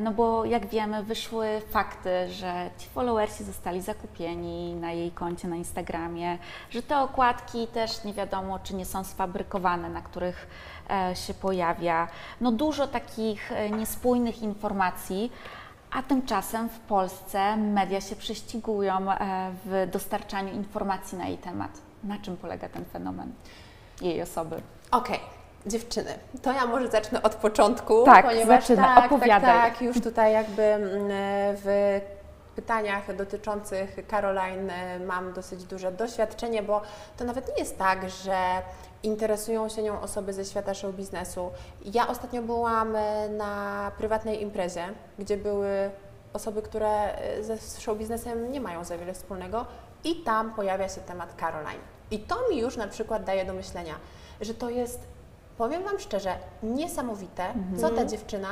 [0.00, 5.56] No bo jak wiemy, wyszły fakty, że ci followersi zostali zakupieni na jej koncie na
[5.56, 6.38] Instagramie,
[6.70, 10.46] że te okładki też nie wiadomo, czy nie są sfabrykowane, na których
[11.14, 12.08] się pojawia.
[12.40, 15.32] No dużo takich niespójnych informacji.
[15.90, 19.06] A tymczasem w Polsce media się prześcigują
[19.64, 21.91] w dostarczaniu informacji na jej temat.
[22.04, 23.32] Na czym polega ten fenomen
[24.00, 24.62] jej osoby?
[24.90, 25.20] Okej,
[25.66, 29.54] dziewczyny, to ja może zacznę od początku, Tak, ponieważ zaczynaj, tak, opowiadaj.
[29.54, 31.08] tak, tak, już tutaj jakby mm,
[31.56, 32.00] w
[32.56, 36.82] pytaniach dotyczących Caroline e, mam dosyć duże doświadczenie, bo
[37.16, 38.36] to nawet nie jest tak, że
[39.02, 41.50] interesują się nią osoby ze świata show biznesu.
[41.84, 44.84] Ja ostatnio byłam e, na prywatnej imprezie,
[45.18, 45.90] gdzie były
[46.32, 49.66] osoby, które e, ze show biznesem nie mają za wiele wspólnego
[50.04, 51.80] i tam pojawia się temat Caroline.
[52.10, 53.94] I to mi już na przykład daje do myślenia,
[54.40, 55.00] że to jest,
[55.58, 58.48] powiem Wam szczerze, niesamowite, co ta dziewczyna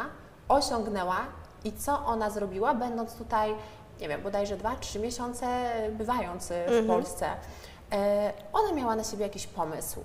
[0.49, 1.17] osiągnęła
[1.65, 3.55] i co ona zrobiła, będąc tutaj,
[4.01, 5.47] nie wiem, bodajże 2-3 miesiące
[5.91, 7.27] bywając w Polsce.
[7.93, 10.01] E, Ona miała na siebie jakiś pomysł.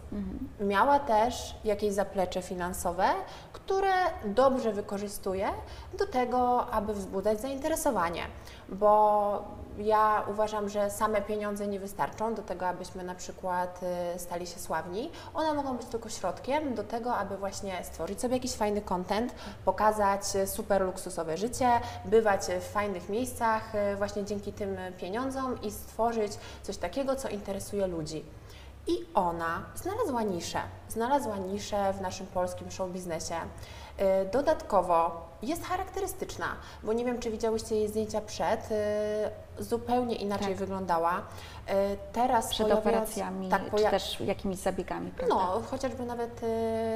[0.59, 3.07] Miała też jakieś zaplecze finansowe,
[3.53, 3.91] które
[4.25, 5.49] dobrze wykorzystuje
[5.97, 8.21] do tego, aby wzbudzać zainteresowanie.
[8.69, 9.43] Bo
[9.77, 13.79] ja uważam, że same pieniądze nie wystarczą do tego, abyśmy na przykład
[14.15, 15.11] y, stali się sławni.
[15.33, 19.35] One mogą być tylko środkiem do tego, aby właśnie stworzyć sobie jakiś fajny content,
[19.65, 21.69] pokazać y, super luksusowe życie,
[22.05, 26.31] bywać w fajnych miejscach y, właśnie dzięki tym pieniądzom i stworzyć
[26.63, 28.25] coś takiego, co interesuje ludzi.
[28.87, 33.35] I ona znalazła niszę, znalazła niszę w naszym polskim show biznesie.
[33.99, 36.45] Y, Dodatkowo jest charakterystyczna,
[36.83, 40.55] bo nie wiem, czy widziałyście jej zdjęcia przed, y, zupełnie inaczej Tak.
[40.57, 41.17] wyglądała.
[41.17, 41.73] Y,
[42.13, 45.35] Teraz Przed operacjami, tak, czy poja- też jakimiś zabiegami, prawda?
[45.35, 46.41] no, chociażby nawet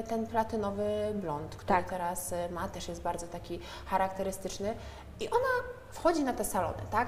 [0.09, 1.89] ten platynowy blond, który Tak.
[1.89, 4.75] teraz ma, też jest bardzo taki charakterystyczny.
[5.19, 7.07] I ona wchodzi na te salony, tak?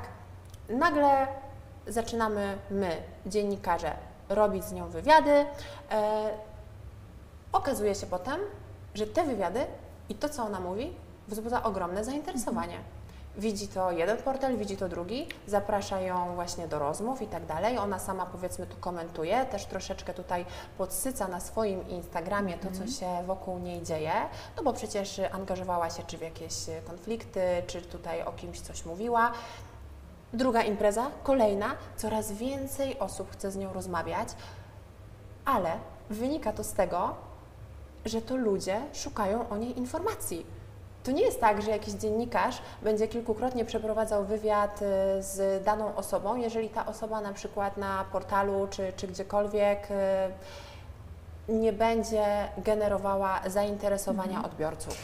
[0.70, 1.28] Nagle
[1.88, 3.94] zaczynamy my, dziennikarze,
[4.30, 5.46] robić z nią wywiady.
[5.92, 6.30] E,
[7.54, 8.40] okazuje się potem,
[8.94, 9.66] że te wywiady
[10.10, 10.94] i to, co ona mówi,
[11.28, 12.78] wzbudza ogromne zainteresowanie.
[13.38, 17.78] Widzi to jeden portal, widzi to drugi, zaprasza ją właśnie do rozmów i tak dalej.
[17.78, 20.46] Ona sama powiedzmy tu komentuje, też troszeczkę tutaj
[20.78, 24.12] podsyca na swoim Instagramie to, co się wokół niej dzieje,
[24.58, 26.54] no bo przecież angażowała się czy w jakieś
[26.86, 29.32] konflikty, czy tutaj o kimś coś mówiła.
[30.34, 34.30] Druga impreza, kolejna, coraz więcej osób chce z nią rozmawiać,
[35.46, 35.72] ale
[36.10, 37.16] wynika to z tego,
[38.06, 40.46] że to ludzie szukają o niej informacji.
[41.04, 44.86] To nie jest tak, że jakiś dziennikarz będzie kilkukrotnie przeprowadzał wywiad y,
[45.24, 51.74] z daną osobą, jeżeli ta osoba na przykład na portalu czy, czy gdziekolwiek y, nie
[51.74, 52.26] będzie
[52.58, 54.98] generowała zainteresowania odbiorców.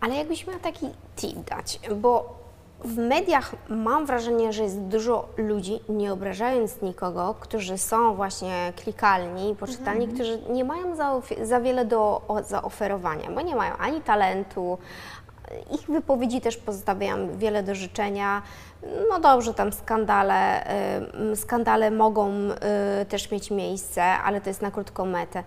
[0.00, 2.43] Ale jakbyś miała taki tip dać, bo
[2.84, 9.56] w mediach mam wrażenie, że jest dużo ludzi, nie obrażając nikogo, którzy są właśnie klikalni,
[9.56, 14.78] poczytalni, którzy nie mają za, za wiele do o, zaoferowania, bo nie mają ani talentu,
[15.70, 18.42] ich wypowiedzi też pozostawiają wiele do życzenia.
[19.10, 20.66] No dobrze, tam skandale,
[21.34, 22.30] skandale mogą
[23.02, 25.44] y, też mieć miejsce, ale to jest na krótką metę.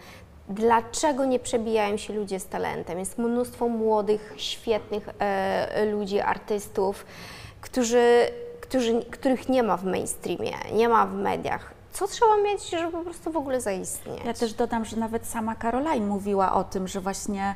[0.50, 3.00] Dlaczego nie przebijają się ludzie z talentem?
[3.00, 7.06] Jest mnóstwo młodych, świetnych e, ludzi, artystów,
[7.62, 8.28] którzy,
[8.62, 11.74] którzy, których nie ma w mainstreamie, nie ma w mediach.
[11.94, 14.26] Co trzeba mieć, żeby po prostu w ogóle zaistnieć?
[14.26, 17.56] Ja też dodam, że nawet sama Caroline mówiła o tym, że właśnie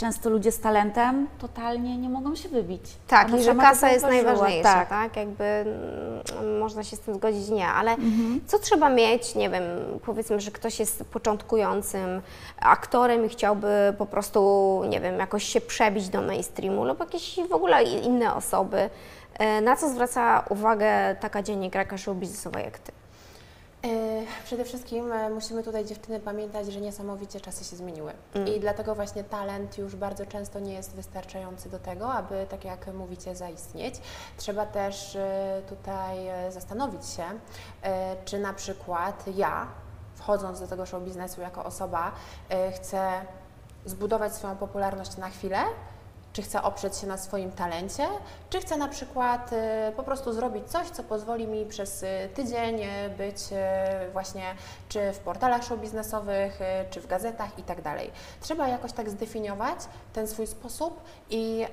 [0.00, 2.82] często ludzie z talentem totalnie nie mogą się wybić.
[3.08, 4.88] Tak, Ona i że kasa jest najważniejsza, tak.
[4.88, 5.16] tak?
[5.16, 8.40] Jakby mm, można się z tym zgodzić, nie, ale Mhm.
[8.46, 9.62] co trzeba mieć, nie wiem,
[10.06, 12.22] powiedzmy, że ktoś jest początkującym
[12.60, 17.52] aktorem i chciałby po prostu, nie wiem, jakoś się przebić do mainstreamu lub jakieś w
[17.52, 18.90] ogóle inne osoby.
[19.38, 22.92] E, Na co zwraca uwagę taka dziennikarka show biznesowa jak Ty?
[23.84, 28.12] E, Przede wszystkim e, musimy tutaj dziewczyny pamiętać, że niesamowicie czasy się zmieniły
[28.56, 32.86] i dlatego właśnie talent już bardzo często nie jest wystarczający do tego, aby tak jak
[32.94, 33.94] mówicie zaistnieć.
[34.36, 36.16] Trzeba też e, tutaj
[36.50, 37.24] zastanowić się,
[38.24, 39.66] czy na przykład ja,
[40.14, 42.12] wchodząc do tego show biznesu jako osoba,
[42.74, 43.10] chcę
[43.84, 45.58] zbudować swoją popularność na chwilę,
[46.32, 48.08] czy chcę oprzeć się na swoim talencie,
[48.50, 49.56] czy chcę na przykład y,
[49.96, 53.38] po prostu zrobić coś, co pozwoli mi przez y, tydzień y, być
[54.12, 54.54] właśnie
[54.88, 58.10] czy w portalach show biznesowych, czy w gazetach i tak dalej.
[58.40, 59.78] Trzeba jakoś tak zdefiniować
[60.12, 61.66] ten swój sposób i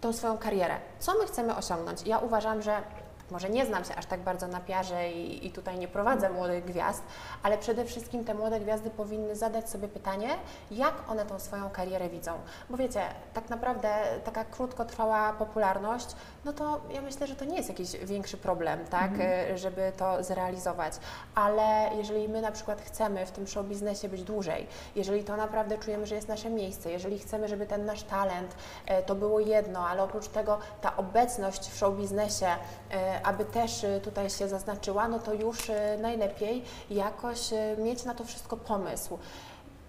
[0.00, 0.76] tą swoją karierę.
[0.98, 2.06] Co my chcemy osiągnąć?
[2.06, 2.82] Ja uważam, że
[3.30, 6.64] może nie znam się aż tak bardzo na piarze i, i tutaj nie prowadzę młodych
[6.64, 7.02] gwiazd,
[7.42, 10.28] ale przede wszystkim te młode gwiazdy powinny zadać sobie pytanie,
[10.70, 12.32] jak one tą swoją karierę widzą.
[12.70, 13.00] Bo wiecie,
[13.34, 13.88] tak naprawdę
[14.24, 16.06] taka krótkotrwała popularność,
[16.44, 19.10] no to ja myślę, że to nie jest jakiś większy problem, tak,
[19.52, 20.94] y, żeby to zrealizować.
[21.34, 25.78] Ale jeżeli my na przykład chcemy w tym show biznesie być dłużej, jeżeli to naprawdę
[25.78, 28.54] czujemy, że jest nasze miejsce, jeżeli chcemy, żeby ten nasz talent
[28.86, 32.46] e, to było jedno, ale oprócz tego ta obecność w show biznesie,
[32.90, 38.04] e, aby też e, tutaj się zaznaczyła, no to już e, najlepiej jakoś e, mieć
[38.04, 39.18] na to wszystko pomysł.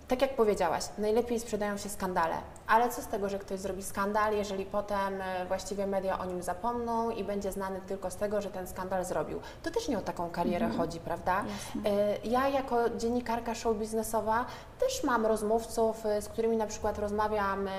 [0.08, 2.36] Tak jak powiedziałaś, najlepiej sprzedają się skandale,
[2.68, 6.44] ale co z tego, że ktoś zrobi skandal, jeżeli potem e, właściwie media o nim
[6.44, 9.40] zapomną i będzie znany tylko z tego, że ten skandal zrobił.
[9.64, 11.44] To też nie o taką karierę chodzi, prawda?
[11.86, 14.46] E, Ja jako dziennikarka show biznesowa
[14.80, 17.70] też mam rozmówców, e, z którymi na przykład rozmawiam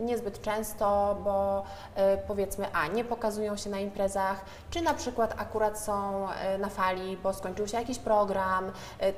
[0.00, 1.62] niezbyt często, bo
[2.28, 6.26] powiedzmy, a nie pokazują się na imprezach, czy na przykład akurat są
[6.58, 8.72] na fali, bo skończył się jakiś program.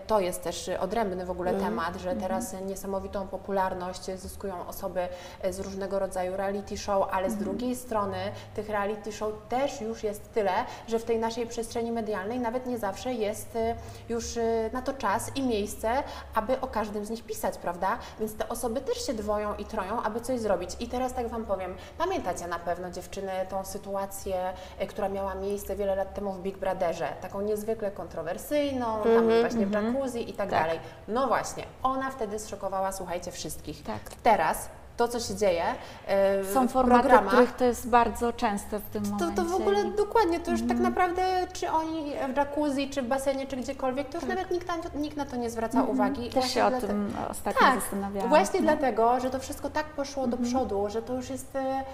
[0.07, 4.98] To jest też odrębny w ogóle temat, że teraz niesamowitą popularność zyskują osoby
[5.43, 8.17] e, z różnego rodzaju reality show, ale z drugiej strony
[8.55, 10.53] tych reality show też już jest tyle,
[10.89, 13.75] że w tej naszej przestrzeni medialnej nawet nie zawsze jest e,
[14.09, 16.03] już e, na to czas i miejsce,
[16.35, 17.99] aby o każdym z nich pisać, prawda?
[18.21, 20.71] Więc te osoby też się dwoją i troją, aby coś zrobić.
[20.81, 24.53] I teraz tak Wam powiem, pamiętacie na pewno dziewczyny tą sytuację,
[24.89, 29.73] która miała miejsce wiele lat temu w Big Brotherze, taką niezwykle kontrowersyjną, tam właśnie w
[29.73, 30.61] jacuzzi i tak, Tak.
[30.61, 30.81] dalej.
[31.09, 33.83] No właśnie, ona wtedy zszokowała, słuchajcie, wszystkich.
[33.83, 34.01] Tak.
[34.23, 35.65] Teraz to, co się dzieje
[36.07, 39.37] e, Są formaty, programach, których to jest bardzo częste w tym to, momencie.
[39.37, 43.47] to w ogóle dokładnie, to już tak naprawdę, czy oni w jacuzzi, czy w basenie,
[43.47, 46.25] czy gdziekolwiek, to już nawet nikt na, nikt na to nie zwraca uwagi.
[46.25, 48.29] Też Właśnie się o tym ostatnio tak, zastanawiałam.
[48.29, 48.67] Właśnie No.
[48.67, 51.85] dlatego, że to wszystko tak poszło do przodu, że to już jest e,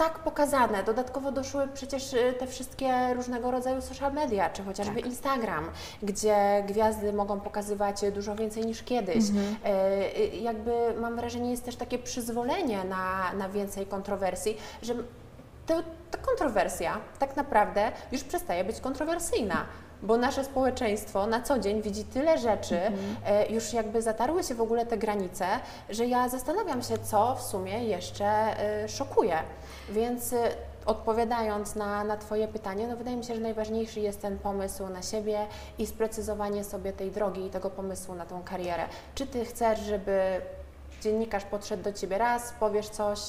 [0.00, 0.84] tak pokazane.
[0.84, 5.70] Dodatkowo doszły przecież e, te wszystkie różnego rodzaju social media, czy chociażby Instagram,
[6.02, 9.24] gdzie gwiazdy mogą pokazywać dużo więcej niż kiedyś.
[9.64, 14.94] E, e, jakby mam wrażenie, jest też takie przyzwolenie na, na więcej kontrowersji, że
[15.66, 19.66] to, ta kontrowersja tak naprawdę już przestaje być kontrowersyjna.
[20.02, 22.80] Bo nasze społeczeństwo na co dzień widzi tyle rzeczy,
[23.26, 25.46] e, już jakby zatarły się w ogóle te granice,
[25.90, 28.56] że ja zastanawiam się, co w sumie jeszcze
[28.88, 29.38] szokuje.
[29.90, 30.48] Więc e,
[30.86, 35.02] odpowiadając na, na Twoje pytanie, no wydaje mi się, że najważniejszy jest ten pomysł na
[35.02, 35.46] siebie
[35.78, 38.86] i sprecyzowanie sobie tej drogi i tego pomysłu na tą karierę.
[39.14, 40.40] Czy Ty chcesz, żeby
[41.02, 43.20] dziennikarz podszedł do Ciebie raz, powiesz coś,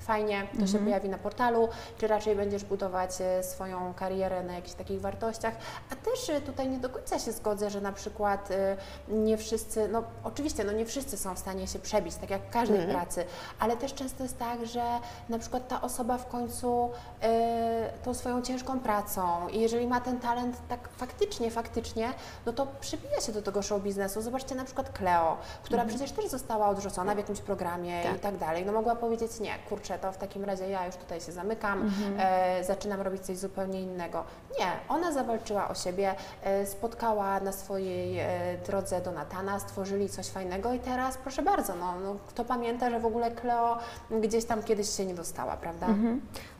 [0.00, 4.74] fajnie, to się pojawi na portalu, czy raczej będziesz budować e, swoją karierę na jakichś
[4.74, 5.54] takich wartościach.
[5.92, 8.76] A też e, tutaj nie do końca się zgodzę, że na przykład e,
[9.08, 12.50] nie wszyscy, no oczywiście, no nie wszyscy są w stanie się przebić, tak jak w
[12.50, 13.24] każdej pracy,
[13.58, 14.84] ale też często jest tak, że
[15.28, 16.90] na przykład ta osoba w końcu
[17.22, 22.12] e, tą swoją ciężką pracą i jeżeli ma ten talent tak faktycznie, faktycznie,
[22.46, 24.22] no to przybija się do tego show biznesu.
[24.22, 28.66] Zobaczcie na przykład Cleo, która przecież też została odrzucona w jakimś programie i tak dalej.
[28.66, 31.90] No mogła powiedzieć nie, kurczę, kurczę, to w takim razie ja już tutaj się zamykam,
[32.18, 34.24] e, zaczynam robić coś zupełnie innego.
[34.58, 38.28] Nie, ona zawalczyła o siebie, e, spotkała na swojej e,
[38.66, 43.06] drodze Donatana, stworzyli coś fajnego i teraz proszę bardzo, no, no, kto pamięta, że w
[43.06, 43.78] ogóle Kleo
[44.10, 45.86] gdzieś tam kiedyś się nie dostała, prawda?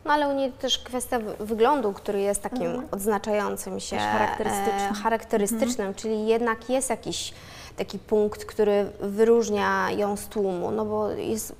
[0.05, 4.93] No ale u niej też kwestia wy- wyglądu, który jest takim odznaczającym się, Też charakterystycznym.
[4.93, 7.35] e, charakterystycznym, czyli jednak jest jakiś
[7.81, 11.57] taki punkt, który wyróżnia ją z tłumu, no bo jest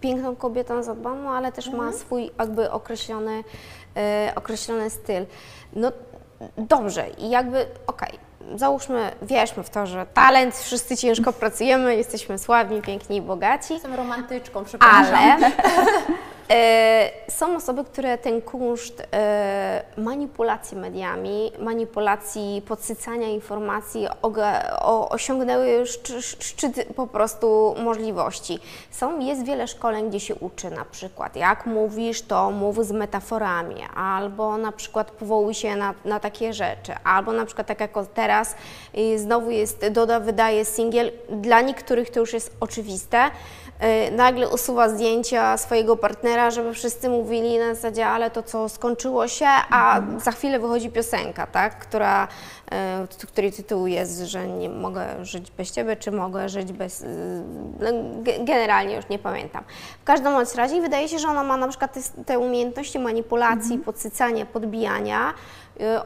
[0.00, 3.44] piękną kobietą zadbaną, ale też ma swój jakby określony,
[3.96, 5.26] e, określony styl.
[5.72, 5.92] No
[6.56, 8.18] dobrze i jakby okej.
[8.54, 13.72] Załóżmy, wierzmy w to, że talent, wszyscy ciężko pracujemy, jesteśmy sławni, piękni i bogaci.
[13.74, 15.14] Jestem romantyczką, przepraszam.
[15.14, 15.50] Ale
[17.28, 24.06] są osoby, które ten kunszt e, manipulacji mediami, manipulacji, podsycania informacji
[25.10, 28.58] osiągnęły już szczy- szczyt po prostu możliwości.
[28.90, 30.70] Są, jest wiele szkoleń, gdzie się uczy.
[30.70, 36.20] Na przykład, jak mówisz, to mów z metaforami, albo na przykład powołuj się na, na
[36.20, 38.54] takie rzeczy, albo na przykład tak jak teraz
[39.16, 43.30] znowu jest, Doda wydaje singiel, dla niektórych to już jest oczywiste,
[44.12, 49.46] nagle usuwa zdjęcia swojego partnera, żeby wszyscy mówili na zasadzie, ale to co skończyło się,
[49.70, 52.28] a za chwilę wychodzi piosenka, tak, która,
[53.22, 57.06] y, której tytuł jest, że nie mogę żyć bez ciebie, czy mogę żyć bez, y,
[57.80, 57.88] no,
[58.22, 59.64] ge- generalnie już nie pamiętam.
[60.00, 63.78] W każdym bądź razie wydaje się, że ona ma na przykład te, te umiejętności manipulacji,
[63.78, 65.34] podsycania, podbijania, y,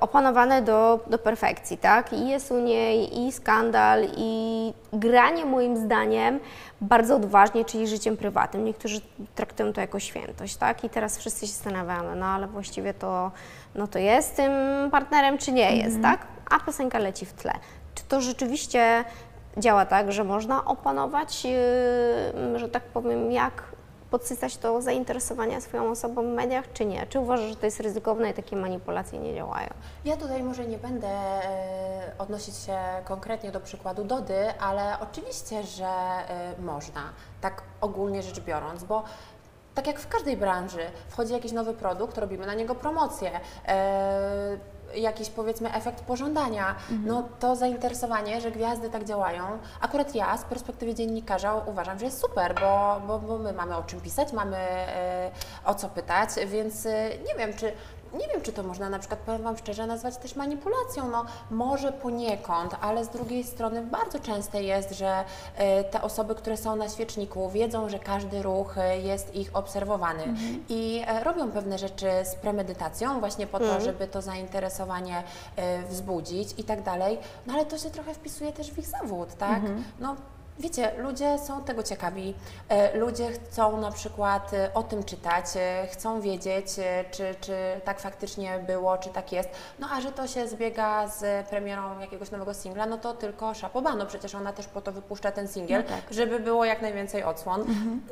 [0.01, 2.13] opanowane do, do perfekcji, tak?
[2.13, 6.41] I jest u niej i skandal, i granie moim zdaniem
[6.81, 8.65] bardzo odważnie, czyli życiem prywatnym.
[8.65, 9.01] Niektórzy
[9.35, 10.85] traktują to jako świętość, tak?
[10.85, 13.31] I teraz wszyscy się zastanawiamy, no ale właściwie to,
[13.75, 14.53] no to jest tym
[14.91, 16.27] partnerem, czy nie jest, tak?
[16.51, 17.53] A piosenka leci w tle.
[17.95, 19.05] Czy to rzeczywiście
[19.57, 23.63] działa tak, że można opanować, yy, że tak powiem, jak
[24.13, 27.07] podsycać to zainteresowanie swoją osobą w mediach, czy nie?
[27.07, 29.69] Czy uważasz, że to jest ryzykowne i takie manipulacje nie działają?
[30.05, 35.87] Ja tutaj może nie będę e, odnosić się konkretnie do przykładu Dody, ale oczywiście, że
[35.87, 37.03] e, można,
[37.41, 39.05] tak ogólnie rzecz biorąc, bo
[39.75, 43.31] tak jak w każdej branży, wchodzi jakiś nowy produkt, robimy na niego promocję.
[44.95, 46.75] Jakiś powiedzmy efekt pożądania,
[47.05, 49.43] no to zainteresowanie, że gwiazdy tak działają.
[49.81, 53.83] Akurat ja z perspektywy dziennikarza uważam, że jest super, bo, bo, bo my mamy o
[53.83, 55.31] czym pisać, mamy e,
[55.65, 57.73] o co pytać, więc e, nie wiem, czy
[58.15, 61.11] nie wiem, czy to można na przykład, powiem Wam szczerze, nazwać też manipulacją.
[61.11, 65.25] No, może poniekąd, ale z drugiej strony bardzo częste jest, że
[65.57, 70.35] e, te osoby, które są na świeczniku, wiedzą, że każdy ruch e, jest ich obserwowany
[70.69, 75.23] i e, robią pewne rzeczy z premedytacją, właśnie po to, żeby to zainteresowanie
[75.89, 77.19] wzbudzić i tak dalej.
[77.47, 79.63] No ale to się trochę wpisuje też w ich zawód, tak?
[80.01, 80.17] No,
[80.59, 82.35] Wiecie, ludzie są tego ciekawi.
[82.69, 86.67] E, Ludzie chcą na przykład e, o tym czytać, e, chcą wiedzieć,
[87.11, 87.53] czy, czy
[87.85, 89.49] tak faktycznie było, czy tak jest.
[89.79, 93.95] No a że to się zbiega z premierą jakiegoś nowego singla, no to tylko szapoba.
[93.97, 97.65] No przecież ona też po to wypuszcza ten singiel, żeby było jak najwięcej odsłon.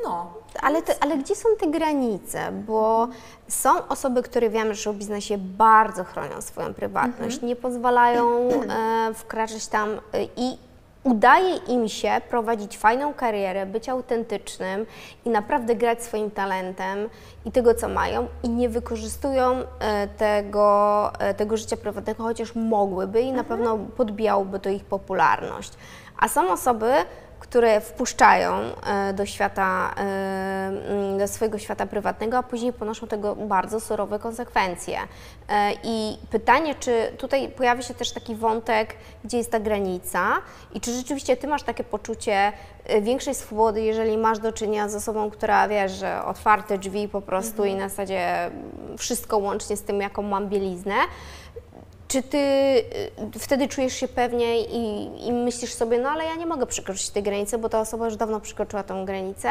[0.04, 0.32] No,
[0.62, 2.52] Ale, ale gdzie są te granice?
[2.52, 3.08] Bo
[3.48, 9.66] są osoby, które wiemy, że w biznesie bardzo chronią swoją prywatność, nie pozwalają e, wkraczać
[9.66, 10.00] tam
[10.36, 10.69] i
[11.04, 14.86] udaje im się prowadzić fajną karierę, być autentycznym
[15.24, 17.08] i naprawdę grać swoim talentem
[17.44, 23.20] i tego, co mają, i nie wykorzystują e, tego, e, tego życia prywatnego, chociaż mogłyby
[23.20, 25.72] i na pewno podbijałoby to ich popularność.
[26.18, 26.92] A są osoby,
[27.40, 28.52] które wpuszczają
[28.86, 34.18] e, do świata, e, mm, do swojego świata prywatnego, a później ponoszą tego bardzo surowe
[34.18, 34.98] konsekwencje.
[35.48, 40.36] E, I pytanie, czy tutaj pojawia się też taki wątek, gdzie jest ta granica
[40.74, 42.52] i czy rzeczywiście Ty masz takie poczucie
[43.02, 47.64] większej swobody, jeżeli masz do czynienia z osobą, która wiesz, że otwarte drzwi po prostu
[47.64, 48.50] i na zasadzie
[48.98, 50.94] wszystko łącznie z tym, jaką mam bieliznę,
[52.10, 56.46] czy ty y, wtedy czujesz się pewniej i, i myślisz sobie, no ale ja nie
[56.46, 59.48] mogę przekroczyć tej granicy, bo ta osoba już dawno przekroczyła tą granicę?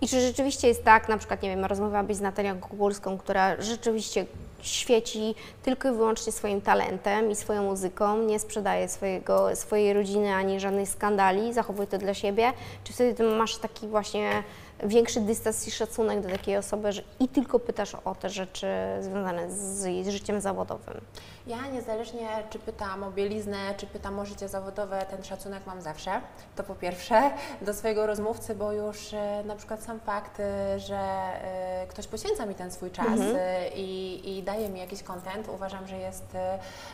[0.00, 4.26] I czy rzeczywiście jest tak, na przykład, nie wiem, rozmawiałabyś z Natalią Kukulską, która rzeczywiście
[4.62, 10.60] świeci tylko i wyłącznie swoim talentem i swoją muzyką, nie sprzedaje swojego, swojej rodziny ani
[10.60, 12.52] żadnych skandali, zachowuje to dla siebie?
[12.84, 14.42] Czy wtedy ty masz taki właśnie
[14.82, 18.66] większy dystans i szacunek do takiej osoby, że i tylko pytasz o te rzeczy
[19.00, 21.00] związane z życiem zawodowym?
[21.46, 26.20] Ja niezależnie czy pytam o bieliznę, czy pytam o życie zawodowe, ten szacunek mam zawsze.
[26.56, 27.30] To po pierwsze
[27.62, 32.46] do swojego rozmówcy, bo już e, na przykład sam fakt, e, że e, ktoś poświęca
[32.46, 36.24] mi ten swój czas e, i, i daje mi jakiś content, uważam, że jest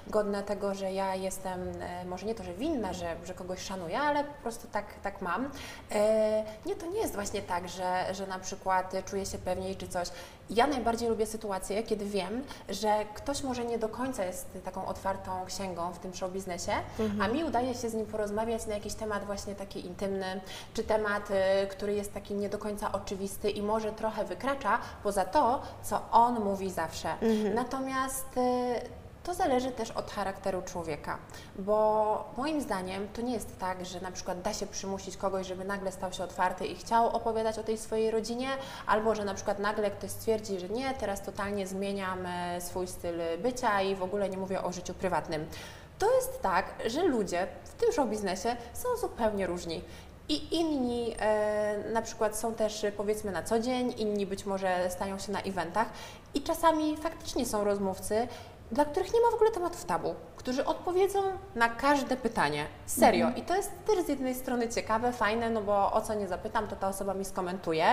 [0.07, 1.73] godne tego, że ja jestem,
[2.07, 5.51] może nie to, że winna, że, że kogoś szanuję, ale po prostu tak, tak mam.
[6.67, 10.09] Nie, to nie jest właśnie tak, że, że na przykład czuję się pewniej czy coś.
[10.51, 15.45] Ja najbardziej lubię sytuacje, kiedy wiem, że ktoś może nie do końca jest taką otwartą
[15.47, 16.73] księgą w tym show biznesie,
[17.21, 20.41] a mi udaje się z nim porozmawiać na jakiś temat właśnie taki intymny,
[20.75, 25.25] czy temat, y, który jest taki nie do końca oczywisty i może trochę wykracza poza
[25.25, 27.09] to, co on mówi zawsze.
[27.55, 31.19] Natomiast y, to zależy też od charakteru człowieka,
[31.59, 35.65] bo moim zdaniem to nie jest tak, że na przykład da się przymusić kogoś, żeby
[35.65, 38.49] nagle stał się otwarty i chciał opowiadać o tej swojej rodzinie,
[38.87, 43.15] albo że na przykład nagle ktoś stwierdzi, że nie, teraz totalnie zmieniam e, swój styl
[43.43, 45.47] bycia i w ogóle nie mówię o życiu prywatnym.
[45.99, 49.83] To jest tak, że ludzie w tym show biznesie są zupełnie różni.
[50.29, 54.91] I inni e, na przykład są też e, powiedzmy na co dzień, inni być może
[54.91, 55.89] stają się na eventach
[56.35, 58.29] i czasami faktycznie są rozmówcy,
[58.73, 61.23] dla których nie ma w ogóle tematów tabu, którzy odpowiedzą
[61.55, 62.67] na każde pytanie.
[62.87, 63.29] Serio.
[63.37, 66.69] I to jest też z jednej strony ciekawe, fajne, no bo o co nie zapytam,
[66.69, 67.87] to ta osoba mi skomentuje.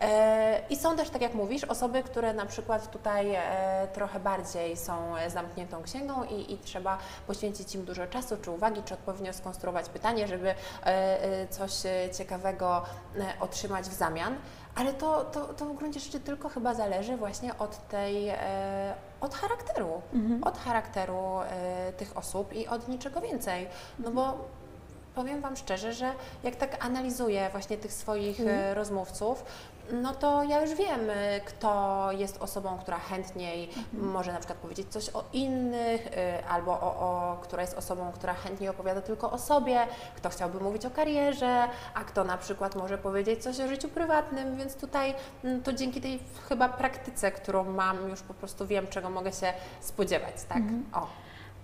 [0.00, 4.76] E, I są też, tak jak mówisz, osoby, które na przykład tutaj e, trochę bardziej
[4.76, 9.32] są e, zamkniętą księgą i, i trzeba poświęcić im dużo czasu czy uwagi, czy odpowiednio
[9.32, 10.54] skonstruować pytanie, żeby
[11.50, 11.72] coś
[12.18, 12.82] ciekawego
[13.40, 14.36] otrzymać w zamian.
[14.74, 19.34] Ale to, to, to w gruncie rzeczy tylko chyba zależy właśnie od tej, e, od
[19.34, 20.02] charakteru,
[20.42, 23.66] od charakteru e, tych osób i od niczego więcej.
[23.98, 24.38] No bo
[25.14, 26.12] powiem Wam szczerze, że
[26.42, 29.44] jak tak analizuję właśnie tych swoich e, rozmówców,
[29.92, 34.88] no to ja już wiem, e, kto jest osobą, która chętniej może na przykład powiedzieć
[34.88, 39.38] coś o innych, e, albo o, o, która jest osobą, która chętniej opowiada tylko o
[39.38, 43.88] sobie, kto chciałby mówić o karierze, a kto na przykład może powiedzieć coś o życiu
[43.88, 45.14] prywatnym, więc tutaj
[45.44, 49.52] mm, to dzięki tej chyba praktyce, którą mam, już po prostu wiem, czego mogę się
[49.80, 50.62] spodziewać, tak?
[50.92, 51.06] O.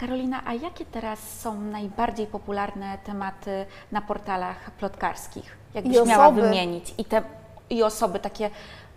[0.00, 5.56] Karolina, a jakie teraz są najbardziej popularne tematy na portalach plotkarskich?
[5.74, 7.22] Jakbyś miała wymienić i, te,
[7.70, 8.50] i osoby takie,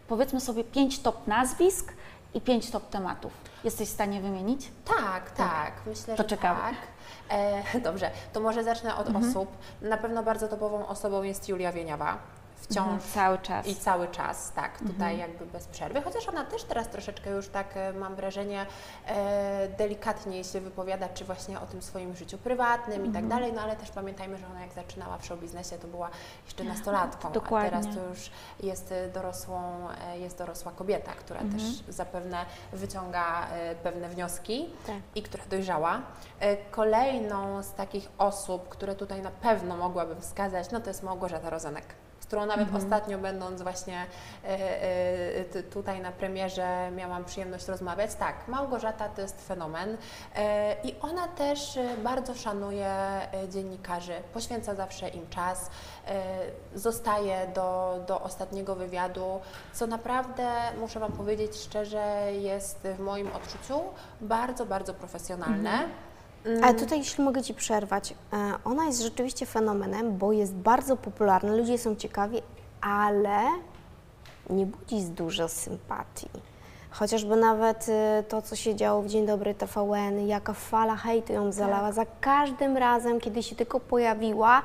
[0.07, 1.93] powiedzmy sobie pięć top nazwisk
[2.33, 3.31] i pięć top tematów.
[3.63, 4.71] Jesteś w stanie wymienić?
[4.85, 6.73] Tak, tak, myślę, To że tak.
[7.29, 9.49] E, dobrze, to może zacznę od osób.
[9.81, 12.17] Na pewno bardzo topową osobą jest Julia Wieniawa.
[12.63, 13.67] Wciąż Mhm, cały czas.
[13.67, 16.01] i cały czas, tak, tutaj jakby bez przerwy.
[16.01, 18.65] Chociaż ona też teraz troszeczkę już tak, e, mam wrażenie,
[19.07, 23.61] e, delikatniej się wypowiada, czy właśnie o tym swoim życiu prywatnym i tak dalej, no
[23.61, 26.09] ale też pamiętajmy, że ona jak zaczynała w show biznesie, to była
[26.45, 27.67] jeszcze nastolatką, Dokładnie.
[27.67, 28.31] a teraz to już
[28.63, 33.47] jest e, dorosłą, e, jest dorosła kobieta, która też zapewne wyciąga
[33.83, 34.95] pewne wnioski Tak.
[35.15, 36.01] i która dojrzała.
[36.71, 41.85] Kolejną z takich osób, które tutaj na pewno mogłabym wskazać, no to jest Małgorzata Rozenek,
[42.33, 44.05] którą nawet ostatnio będąc właśnie
[44.43, 44.47] e,
[45.55, 48.15] e, tutaj na premierze miałam przyjemność rozmawiać.
[48.15, 49.97] Tak, Małgorzata to jest fenomen
[50.35, 52.95] e, i ona też bardzo szanuje
[53.49, 55.69] dziennikarzy, poświęca zawsze im czas,
[56.75, 59.41] zostaje do, do ostatniego wywiadu,
[59.73, 63.81] co naprawdę, muszę Wam powiedzieć szczerze, jest w moim odczuciu
[64.21, 65.87] bardzo, bardzo profesjonalne.
[66.63, 71.55] Ale tutaj, jeśli mogę Ci przerwać, e, ona jest rzeczywiście fenomenem, bo jest bardzo popularna,
[71.55, 72.41] ludzie są ciekawi,
[72.81, 73.39] ale
[74.49, 76.29] nie budzi dużo sympatii.
[76.89, 81.51] Chociażby nawet e, to, co się działo w Dzień Dobry TVN, jaka fala hejtu ją
[81.51, 81.91] zalała.
[81.91, 84.61] Za każdym razem, kiedy się tylko pojawiła,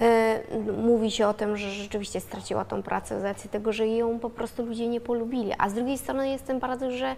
[0.00, 0.40] e,
[0.82, 4.30] mówi się o tym, że rzeczywiście straciła tą pracę z racji tego, że ją po
[4.30, 5.52] prostu ludzie nie polubili.
[5.58, 7.16] A z drugiej strony jest ten paradoks, że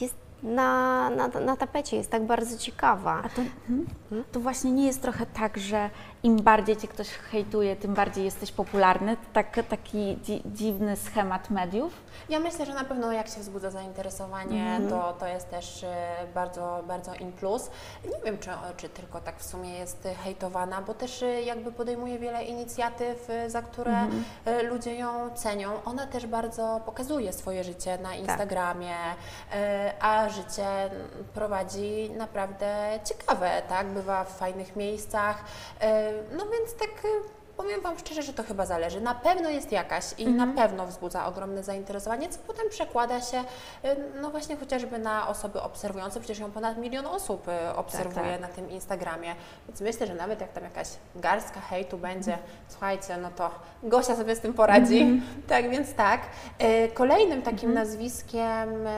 [0.00, 3.22] jest na, na, na tapecie, jest tak bardzo ciekawa.
[3.24, 3.86] A to, mhm.
[4.32, 5.90] to właśnie nie jest trochę tak, że
[6.22, 9.16] im bardziej cię ktoś hejtuje, tym bardziej jesteś popularny?
[9.32, 11.92] Tak, taki dzi dziwny schemat mediów?
[12.28, 16.84] Ja myślę, że na pewno jak się wzbudza zainteresowanie, to, to jest też e, bardzo,
[16.88, 17.70] bardzo in plus.
[18.04, 22.18] Nie wiem, czy, czy tylko tak w sumie jest hejtowana, bo też e, jakby podejmuje
[22.18, 24.06] wiele inicjatyw, e, za które
[24.44, 25.84] e, ludzie ją cenią.
[25.84, 28.96] Ona też bardzo pokazuje swoje życie na Instagramie,
[29.52, 30.66] e, a życie
[31.34, 33.86] prowadzi naprawdę ciekawe, tak?
[33.86, 35.44] Bywa w fajnych miejscach.
[35.80, 36.90] E, No więc tak
[37.56, 39.00] Powiem Wam szczerze, że to chyba zależy.
[39.00, 43.96] Na pewno jest jakaś i na pewno wzbudza ogromne zainteresowanie, co potem przekłada się y,
[44.20, 46.20] no właśnie chociażby na osoby obserwujące.
[46.20, 48.40] Przecież ją ponad milion osób y, obserwuje tak.
[48.40, 49.34] na tym Instagramie.
[49.68, 52.38] Więc myślę, że nawet jak tam jakaś garstka hejtu będzie,
[52.68, 53.50] słuchajcie, no to
[53.82, 55.06] Gosia sobie z tym poradzi.
[55.48, 56.20] Tak więc tak.
[56.62, 58.90] Y, Kolejnym takim nazwiskiem, y,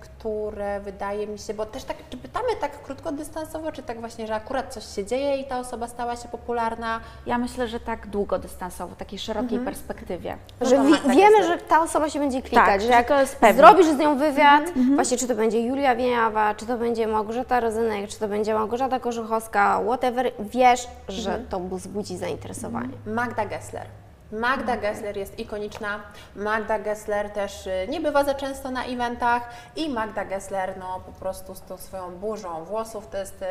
[0.00, 4.34] które wydaje mi się, bo też tak, czy pytamy tak krótkodystansowo, czy tak właśnie, że
[4.34, 8.10] akurat coś się dzieje i ta osoba stała się popularna, Ja myślę, że tak tak
[8.10, 10.36] długodystansowo, w takiej szerokiej perspektywie.
[10.60, 13.12] No że wi- Magda wiemy, że ta osoba się będzie klikać, Tak, że jak
[13.56, 14.62] zrobisz z nią wywiad,
[14.94, 19.00] właśnie czy to będzie Julia Wieniawa, czy to będzie Małgorzata Rozynek, czy to będzie Małgorzata
[19.00, 22.88] Korzuchowska, whatever, wiesz, że to wzbudzi zainteresowanie.
[23.06, 23.86] Magda Gessler.
[24.32, 26.00] Magda Gessler jest ikoniczna.
[26.36, 29.42] Magda Gessler też y, nie bywa za często na eventach
[29.76, 33.46] i Magda Gessler no po prostu z tą swoją burzą włosów to jest y,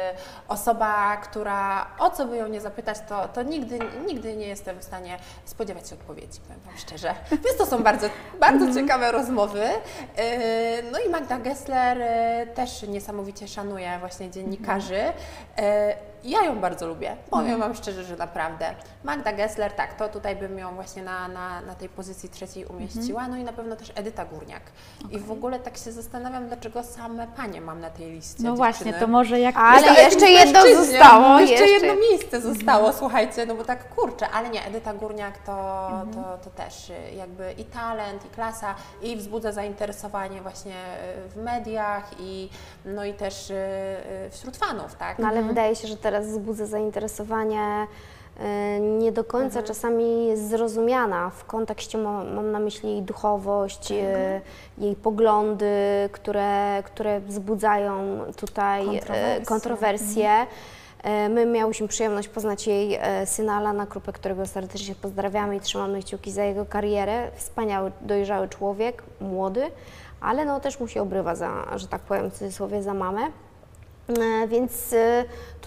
[0.48, 4.84] osoba, która o co by ją nie zapytać, to, to nigdy, nigdy nie jestem w
[4.84, 7.16] stanie spodziewać się odpowiedzi, powiem Wam szczerze.
[7.32, 8.08] Więc to są bardzo,
[8.40, 9.64] bardzo ciekawe rozmowy.
[9.64, 9.72] Y,
[10.92, 11.98] No i Magda Gessler
[12.56, 15.00] też niesamowicie szanuje właśnie dziennikarzy.
[16.24, 18.66] Ja ją bardzo lubię, powiem Wam szczerze, że naprawdę.
[19.04, 23.28] Magda Gessler, tak, to tutaj bym ją właśnie na, na, na tej pozycji trzeciej umieściła,
[23.28, 24.62] no i na pewno też Edyta Górniak.
[25.12, 28.34] I w ogóle tak się zastanawiam, dlaczego same panie mam na tej liście.
[28.44, 28.56] No dziewczyny.
[28.58, 30.86] właśnie, to może jak Ale jeszcze jedno mężczyźnie.
[30.86, 35.38] zostało, Jeszcze, jeszcze- jedno miejsce zostało, słuchajcie, no bo tak kurczę, ale nie, Edyta Górniak
[35.38, 40.74] to, to, to też y, jakby i talent, i klasa, i wzbudza zainteresowanie właśnie
[41.26, 42.50] y, w mediach, i
[42.86, 43.56] no i też y,
[44.32, 45.20] wśród fanów, tak?
[45.20, 47.88] No ale wydaje się, że teraz wzbudza zainteresowanie
[48.40, 51.30] e, nie do końca czasami jest zrozumiana.
[51.30, 54.42] W kontekście mam, mam na myśli jej duchowość, e,
[54.78, 55.74] jej poglądy,
[56.12, 59.46] które, które wzbudzają tutaj e, Kontrowersje.
[59.46, 60.30] kontrowersje.
[61.04, 66.32] E, My miałyśmy przyjemność poznać jej syna Alana Krupę, którego serdecznie pozdrawiamy i trzymamy kciuki
[66.32, 67.32] za jego karierę.
[67.36, 69.62] Wspaniały, dojrzały człowiek, młody,
[70.22, 73.22] ale no też mu się obrywa za, że tak powiem w cudzysłowie, za mamę.
[74.48, 74.96] Więc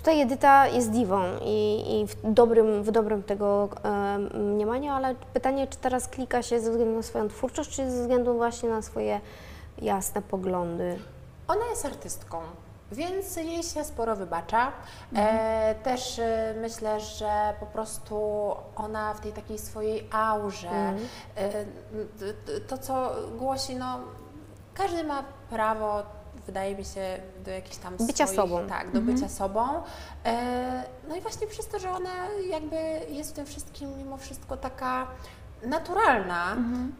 [0.03, 5.66] tutaj Edyta jest diwą i, i w, dobrym, w dobrym tego e, mniemaniu, ale pytanie,
[5.66, 9.20] czy teraz klika się ze względu na swoją twórczość, czy ze względu właśnie na swoje
[9.78, 10.98] jasne poglądy.
[11.48, 12.38] Ona jest artystką,
[12.92, 14.72] więc jej się sporo wybacza.
[15.16, 18.16] E, też e, myślę, że po prostu
[18.76, 20.68] ona w tej takiej swojej aurze,
[21.36, 23.98] e, d- d- to co głosi, no
[24.74, 26.03] każdy ma prawo,
[26.47, 28.66] wydaje mi się, do jakichś tam Bycia swoich, sobą.
[28.66, 29.82] Tak, do bycia sobą.
[30.24, 32.11] E, no i właśnie przez to, że ona
[32.51, 32.76] jakby
[33.09, 35.07] jest w tym wszystkim mimo wszystko taka
[35.62, 36.57] naturalna,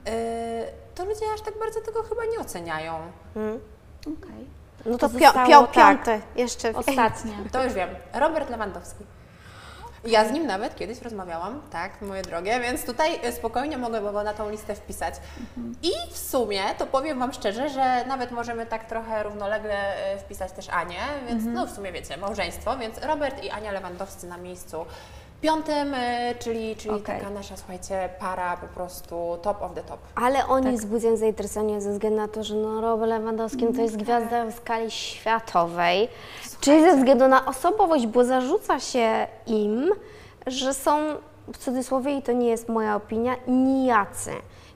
[0.07, 0.65] e,
[0.95, 2.95] to ludzie aż tak bardzo tego chyba nie oceniają.
[3.37, 3.61] Mm.
[4.01, 4.47] Okej.
[4.87, 5.75] No to, To pio, zostało, pio, tak.
[5.75, 6.75] piąte jeszcze.
[6.75, 7.33] Ostatnie.
[7.53, 7.89] To już wiem.
[8.13, 9.05] Robert Lewandowski.
[10.05, 14.23] Ja z nim nawet kiedyś rozmawiałam, tak, moje drogie, więc tutaj e, spokojnie mogę go
[14.23, 15.15] na tą listę wpisać.
[15.83, 20.53] I w sumie, to powiem Wam szczerze, że nawet możemy tak trochę równolegle e, wpisać
[20.53, 24.87] też Anię, więc no w sumie wiecie, małżeństwo, więc Robert i Ania Lewandowscy na miejscu
[25.43, 27.19] piątym, e, czyli, czyli Okej.
[27.21, 29.99] taka nasza, słuchajcie, para po prostu top of the top.
[30.15, 30.75] Ale oni Tak.
[30.75, 34.55] wzbudzają zainteresowanie ze względu na to, że no Robert Lewandowski no to jest gwiazda w
[34.55, 36.09] skali światowej,
[36.61, 39.91] czyli ze względu na osobowość, bo zarzuca się im,
[40.47, 40.99] że są,
[41.53, 44.31] w cudzysłowie, i to nie jest moja opinia, nijacy.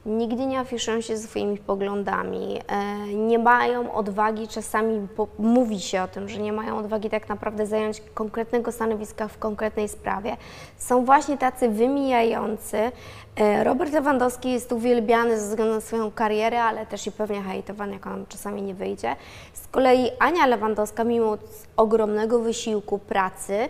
[0.07, 5.07] Nigdy nie afiszują się swoimi poglądami, e, nie mają odwagi, czasami
[5.39, 9.89] mówi się o tym, że nie mają odwagi tak naprawdę zająć konkretnego stanowiska w konkretnej
[9.89, 10.37] sprawie.
[10.79, 12.93] Są właśnie tacy wymijający.
[13.37, 17.93] E, Robert Lewandowski jest uwielbiany ze względu na swoją karierę, ale też i pewnie hejtowany,
[17.93, 19.17] jak on czasami nie wyjdzie.
[19.53, 21.39] Z kolei Ania Lewandowska, mimo
[21.77, 23.69] ogromnego wysiłku pracy,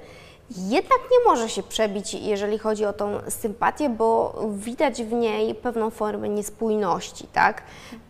[0.51, 5.91] jednak nie może się przebić, jeżeli chodzi o tą sympatię, bo widać w niej pewną
[5.91, 7.63] formę niespójności, tak?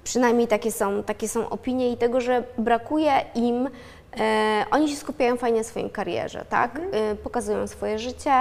[0.05, 3.69] Przynajmniej takie są, takie są opinie i tego, że brakuje im.
[4.21, 6.81] E, oni się skupiają fajnie na swoim karierze, tak?
[6.93, 8.33] E, pokazują swoje życie,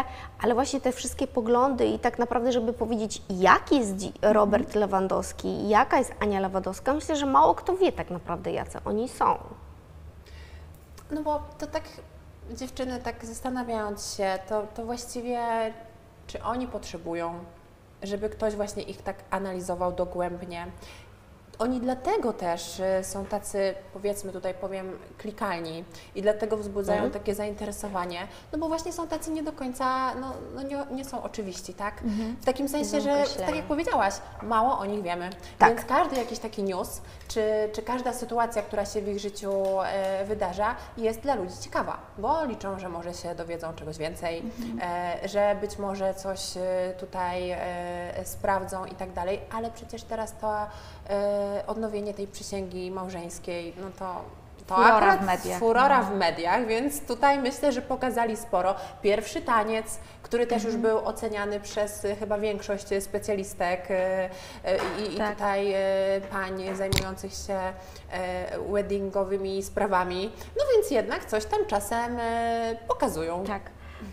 [0.41, 5.70] ale właśnie te wszystkie poglądy i tak naprawdę, żeby powiedzieć, jaki jest dzi- Robert Lewandowski,
[5.70, 9.38] jaka jest Ania Lewandowska, myślę, że mało kto wie tak naprawdę, jacy oni są.
[11.12, 11.84] No bo to tak
[12.54, 15.39] dziewczyny, tak zastanawiając się, to, to właściwie
[16.28, 17.34] czy oni potrzebują,
[18.04, 20.68] żeby ktoś właśnie ich tak analizował dogłębnie.
[21.60, 25.84] Oni dlatego też y, są tacy, powiedzmy tutaj powiem, klikalni
[26.16, 27.14] i dlatego wzbudzają Mhm.
[27.14, 31.24] takie zainteresowanie, no bo właśnie są tacy nie do końca, no, no nie, nie są
[31.24, 32.02] oczywiści, tak?
[32.41, 35.30] W takim sensie, że tak jak powiedziałaś, mało o nich wiemy.
[35.60, 35.76] Tak.
[35.76, 39.52] Więc każdy jakiś taki news, czy, czy każda sytuacja, która się w ich życiu
[39.82, 44.44] e, wydarza, jest dla ludzi ciekawa, bo liczą, że może się dowiedzą czegoś więcej,
[44.82, 47.56] e, że być może coś e, tutaj
[48.24, 50.68] sprawdzą i tak dalej, ale przecież teraz to
[51.68, 54.22] odnowienie tej przysięgi małżeńskiej, no to
[54.68, 55.59] to Furora akurat w mediach.
[55.59, 58.76] Furora w mediach, więc tutaj myślę, że pokazali sporo.
[59.01, 64.30] Pierwszy taniec, który też już był oceniany przez e, chyba większość e, specjalistek e,
[64.99, 65.34] i, i Tak.
[65.34, 65.78] tutaj e,
[66.32, 67.59] pań zajmujących się
[68.72, 70.32] weddingowymi sprawami.
[70.57, 72.18] No więc jednak coś tam czasem
[72.88, 73.43] pokazują.
[73.45, 73.61] Tak.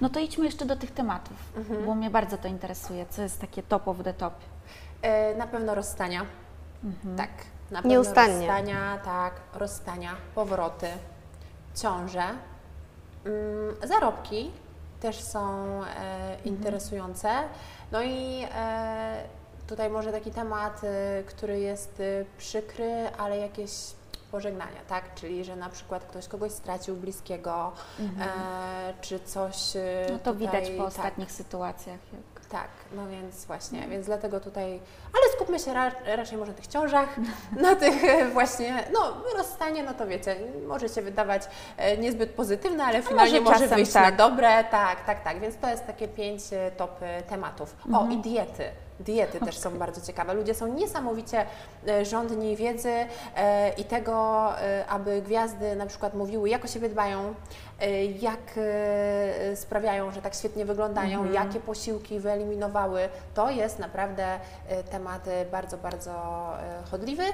[0.00, 1.86] No to idźmy jeszcze do tych tematów, Mhm.
[1.86, 3.06] bo mnie bardzo to interesuje.
[3.10, 4.34] Co jest takie top of the top?
[5.38, 6.26] Na pewno rozstania.
[7.16, 7.30] Tak.
[7.70, 8.34] Na pewno Nieustannie.
[8.46, 10.86] rozstania, tak, rozstania, powroty,
[11.74, 12.22] ciąże.
[12.22, 14.50] Mm, zarobki
[15.00, 15.40] też są
[15.84, 17.28] e, interesujące.
[17.92, 19.22] No i e,
[19.66, 23.70] tutaj może taki temat, e, który jest e, przykry, ale jakieś
[24.30, 25.14] pożegnania, tak?
[25.14, 29.76] Czyli, że na przykład ktoś kogoś stracił bliskiego, e, czy coś.
[29.76, 31.98] e, No to widać tutaj, po tak, ostatnich sytuacjach.
[32.52, 34.80] Tak, no więc właśnie, więc dlatego tutaj,
[35.12, 37.08] ale skupmy się ra, raczej może na tych ciążach,
[37.56, 39.00] na tych e, właśnie, no
[39.36, 40.36] rozstanie, no to wiecie,
[40.66, 41.42] może się wydawać
[41.76, 44.02] e, niezbyt pozytywne, ale finalnie może może, wyjść tak.
[44.02, 47.76] na dobre, tak, tak, tak, więc to jest takie pięć e, top tematów.
[47.94, 48.64] O i diety.
[49.02, 50.34] Diety też są bardzo ciekawe.
[50.34, 51.46] Ludzie są niesamowicie
[51.88, 52.92] e, żądni wiedzy
[53.36, 57.34] e, i tego, e, aby gwiazdy na przykład mówiły, jak o siebie dbają,
[57.80, 63.08] e, jak e, sprawiają, że tak świetnie wyglądają, jakie posiłki wyeliminowały.
[63.34, 64.24] To jest naprawdę
[64.68, 67.24] e, temat e, bardzo, bardzo e, chodliwy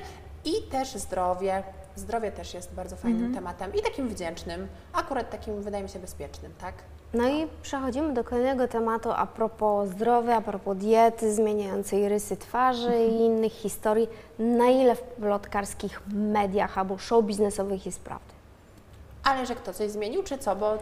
[0.44, 1.62] i też zdrowie.
[1.96, 6.52] Zdrowie też jest bardzo fajnym tematem i takim wdzięcznym, akurat takim wydaje mi się bezpiecznym,
[6.60, 6.74] tak?
[7.14, 13.04] No i przechodzimy do kolejnego tematu a propos zdrowia, a propos diety zmieniającej rysy twarzy
[13.04, 14.09] i innych historii.
[14.38, 18.32] Na ile w plotkarskich mediach albo show biznesowych jest prawdy?
[19.24, 20.56] Ale że kto coś zmienił, czy co?
[20.56, 20.78] Bo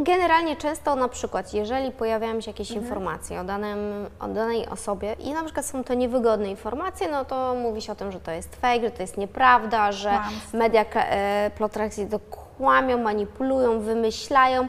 [0.00, 5.32] Generalnie często na przykład, jeżeli pojawiają się jakieś informacje o, danym, o danej osobie i
[5.32, 8.56] na przykład są to niewygodne informacje, no to mówi się o tym, że to jest
[8.56, 10.58] fake, że to jest nieprawda, że Kłamstwo.
[10.58, 12.18] media e, plotkarskie to
[12.58, 14.68] kłamią, manipulują, wymyślają.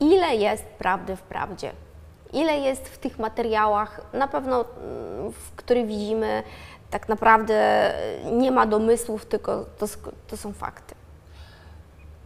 [0.00, 1.72] Ile jest prawdy w prawdzie?
[2.32, 6.42] Ile jest w tych materiałach, na pewno mm, w których widzimy,
[6.90, 7.92] tak naprawdę
[8.32, 9.86] nie ma domysłów, tylko to,
[10.28, 10.94] to są fakty.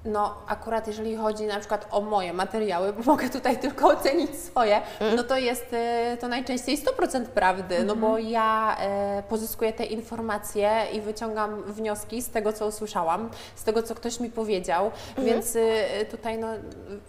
[0.04, 4.80] No, akurat jeżeli chodzi na przykład o moje materiały, bo mogę tutaj tylko ocenić swoje,
[5.16, 10.70] no to jest e, to najczęściej 100% prawdy, no bo ja e, pozyskuję te informacje
[10.92, 16.04] i wyciągam wnioski z tego, co usłyszałam, z tego, co ktoś mi powiedział, więc e,
[16.04, 16.48] tutaj no,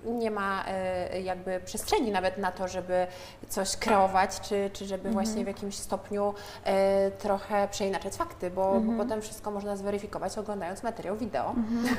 [0.06, 3.08] nie ma e, jakby przestrzeni nawet na to, żeby
[3.50, 6.34] coś kreować, czy, czy żeby właśnie w jakimś stopniu
[7.20, 11.56] trochę przeinaczać fakty, bo, bo potem wszystko można zweryfikować oglądając materiał wideo.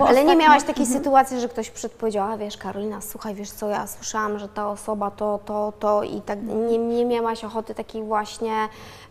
[0.09, 3.87] Ale nie miałaś takiej sytuacji, że ktoś przedpowiedział, a wiesz Karolina, słuchaj, wiesz co, ja
[3.87, 8.69] słyszałam, że ta osoba to, to, to i tak nie, nie miałaś ochoty takiej właśnie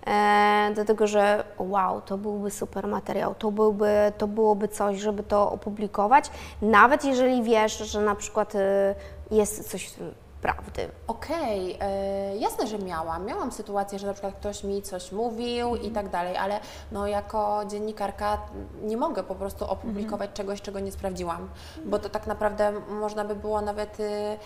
[0.07, 5.23] e, do tego, że wow, to byłby super materiał, to, byłby, to byłoby coś, żeby
[5.23, 8.95] to opublikować, nawet jeżeli wiesz, że na przykład e,
[9.32, 9.93] jest coś
[10.42, 10.90] prawdy.
[11.08, 13.26] Okej, e, jasne, że miałam.
[13.26, 16.60] Miałam sytuację, że na przykład ktoś mi coś mówił i tak dalej, ale
[16.92, 18.38] no jako dziennikarka
[18.82, 21.50] nie mogę po prostu opublikować czegoś, czego nie sprawdziłam,
[21.86, 24.38] bo to tak naprawdę można by było nawet y,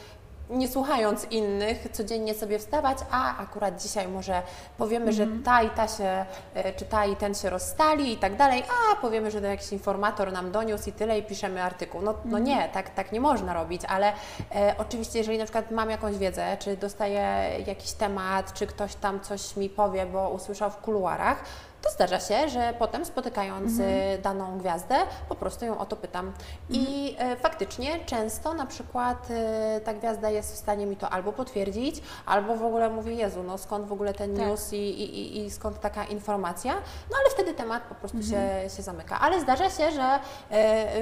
[0.49, 4.41] nie słuchając innych, codziennie sobie wstawać, a akurat dzisiaj może
[4.77, 8.35] powiemy, że ta i ta się, e, czy ta i ten się rozstali i tak
[8.35, 12.01] dalej, a powiemy, że to jakiś informator nam doniósł i tyle i piszemy artykuł.
[12.01, 14.13] No, no nie, tak, tak nie można robić, ale
[14.55, 19.19] e, oczywiście jeżeli na przykład mam jakąś wiedzę, czy dostaję jakiś temat, czy ktoś tam
[19.19, 21.43] coś mi powie, bo usłyszał w kuluarach,
[21.81, 24.95] to zdarza się, że potem spotykając e, daną gwiazdę,
[25.29, 26.33] po prostu ją o to pytam.
[26.69, 31.31] I e, faktycznie często na przykład e, ta gwiazda jest w stanie mi to albo
[31.33, 34.45] potwierdzić, albo w ogóle mówi, Jezu, no skąd w ogóle ten Tak.
[34.47, 36.73] news i, i, i- skąd taka informacja,
[37.11, 39.19] no ale wtedy temat po prostu się, się zamyka.
[39.19, 40.19] Ale zdarza się, że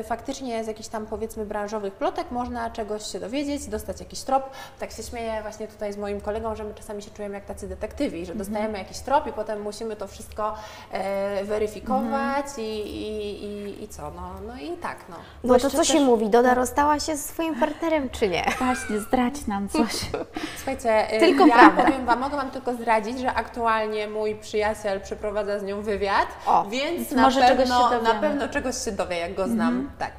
[0.03, 4.49] faktycznie z jakichś tam powiedzmy branżowych plotek można czegoś się dowiedzieć, dostać jakiś trop.
[4.79, 7.67] Tak się śmieję właśnie tutaj z moim kolegą, że my czasami się czujemy jak tacy
[7.67, 10.55] detektywi, że dostajemy jakiś trop i potem musimy to wszystko
[10.91, 15.15] e, weryfikować i, i, i, i co, no, no i tak, no.
[15.43, 16.29] No to co się też- mówi?
[16.29, 18.45] Doda rozstała się ze swoim partnerem, czy nie?
[18.59, 19.93] Właśnie, zdradź nam coś.
[20.57, 21.83] Słuchajcie, y, Tylko ja prawda.
[21.83, 26.65] powiem Wam, mogę Wam tylko zdradzić, że aktualnie mój przyjaciel przeprowadza z nią wywiad, O,
[26.69, 29.91] więc na, może czegoś pewno, się na pewno czegoś się dowie, jak go znam.
[29.99, 30.11] Tak.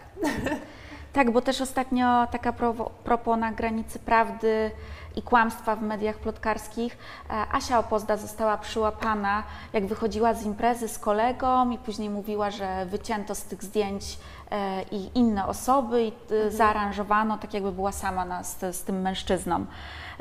[1.13, 4.71] Tak, bo też ostatnio taka prowo- propos na granicy prawdy
[5.17, 6.99] i kłamstwa w mediach plotkarskich.
[7.31, 9.43] e, Asia Opozda została przyłapana,
[9.73, 14.19] jak wychodziła z imprezy z kolegą i później mówiła, że wycięto z tych zdjęć
[14.51, 16.13] e, i inne osoby i
[16.47, 19.67] e, zaaranżowano tak, jakby była sama na, z, z tym mężczyzną.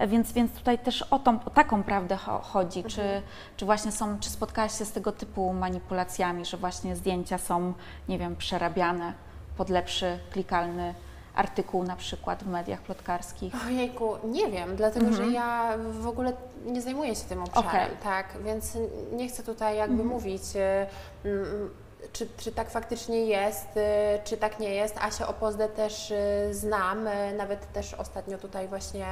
[0.08, 2.84] Więc, więc tutaj też o, tą, o taką prawdę cho- chodzi.
[2.84, 3.22] Czy,
[3.58, 7.74] czy właśnie są, czy spotkałaś się z tego typu manipulacjami, że właśnie zdjęcia są,
[8.10, 9.14] nie wiem, przerabiane
[9.58, 10.94] pod lepszy, klikalny
[11.38, 13.54] artykuł na przykład w mediach plotkarskich.
[13.68, 16.34] Ojejku, nie wiem, dlatego że ja w ogóle
[16.66, 17.98] nie zajmuję się tym obszarem, Okej.
[18.04, 18.78] tak, więc
[19.12, 20.44] nie chcę tutaj jakby mówić.
[20.56, 21.70] y, mm,
[22.18, 23.82] czy, czy tak faktycznie jest, y,
[24.24, 24.98] czy tak nie jest.
[24.98, 29.06] Asię Opozdę też y, znam, y, nawet też ostatnio tutaj właśnie,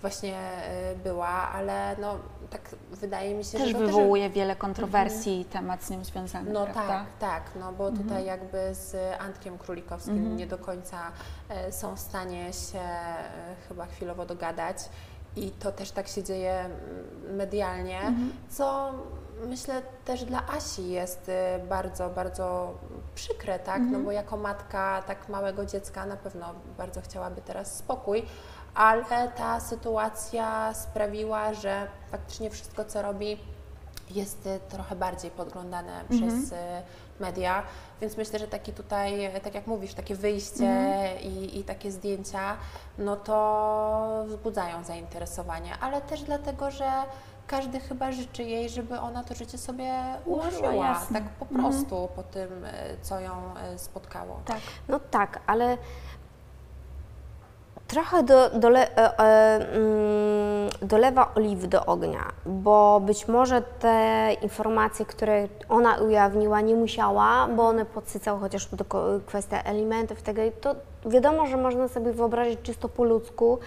[0.00, 0.38] właśnie
[1.04, 2.16] była, ale no
[2.50, 2.60] tak
[2.90, 4.34] wydaje mi się, też że to wywołuje też...
[4.34, 5.52] wiele kontrowersji mhm.
[5.52, 6.52] temat z nią związany.
[6.52, 6.86] No prawda?
[6.88, 8.08] tak, tak, no bo mhm.
[8.08, 10.36] tutaj jakby z Antkiem Królikowskim mhm.
[10.36, 10.98] nie do końca
[11.70, 12.80] są w stanie się
[13.68, 14.76] chyba chwilowo dogadać.
[15.36, 18.32] I to też tak się dzieje mm, medialnie, mhm.
[18.48, 18.92] co
[19.46, 22.74] myślę też dla Asi jest y, bardzo, bardzo
[23.14, 23.78] przykre, tak?
[23.78, 23.92] No mhm.
[23.92, 28.22] No bo jako matka tak małego dziecka na pewno bardzo chciałaby teraz spokój,
[28.74, 33.38] ale ta sytuacja sprawiła, że faktycznie wszystko, co robi,
[34.10, 36.20] jest y, trochę bardziej podglądane mhm.
[36.20, 36.56] przez y,
[37.20, 37.62] media,
[38.00, 41.20] więc myślę, że taki tutaj, tak jak mówisz, takie wyjście mhm.
[41.20, 42.56] i, i takie zdjęcia,
[42.98, 46.90] no to wzbudzają zainteresowanie, ale też dlatego, że
[47.46, 49.92] każdy chyba życzy jej, żeby ona to życie sobie
[50.24, 51.60] ułożyła, tak po mhm.
[51.60, 52.16] prostu mhm.
[52.16, 52.70] po tym, e,
[53.02, 54.40] co ją e, spotkało.
[54.44, 54.60] Tak.
[54.88, 55.78] No tak, ale
[57.88, 59.18] trochę do, dole, e,
[59.74, 67.48] mm, dolewa oliwy do ognia, bo być może te informacje, które ona ujawniła, nie musiała,
[67.48, 68.84] bo one podsycały chociaż to
[69.26, 70.74] kwestia elementów tego, to
[71.06, 73.58] wiadomo, że można sobie wyobrazić czysto po ludzku,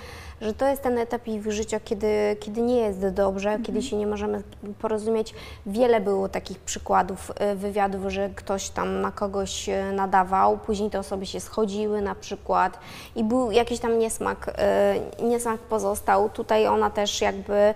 [0.41, 3.65] że to jest ten etap ich życia, kiedy, kiedy nie jest dobrze, mhm.
[3.65, 4.43] kiedy się nie możemy
[4.81, 5.33] porozumieć.
[5.65, 10.99] Wiele było takich przykładów e, wywiadów, że ktoś tam na kogoś e, nadawał, później te
[10.99, 12.79] osoby się schodziły na przykład
[13.15, 16.29] i był jakiś tam niesmak, e, niesmak pozostał.
[16.29, 17.73] Tutaj ona też jakby,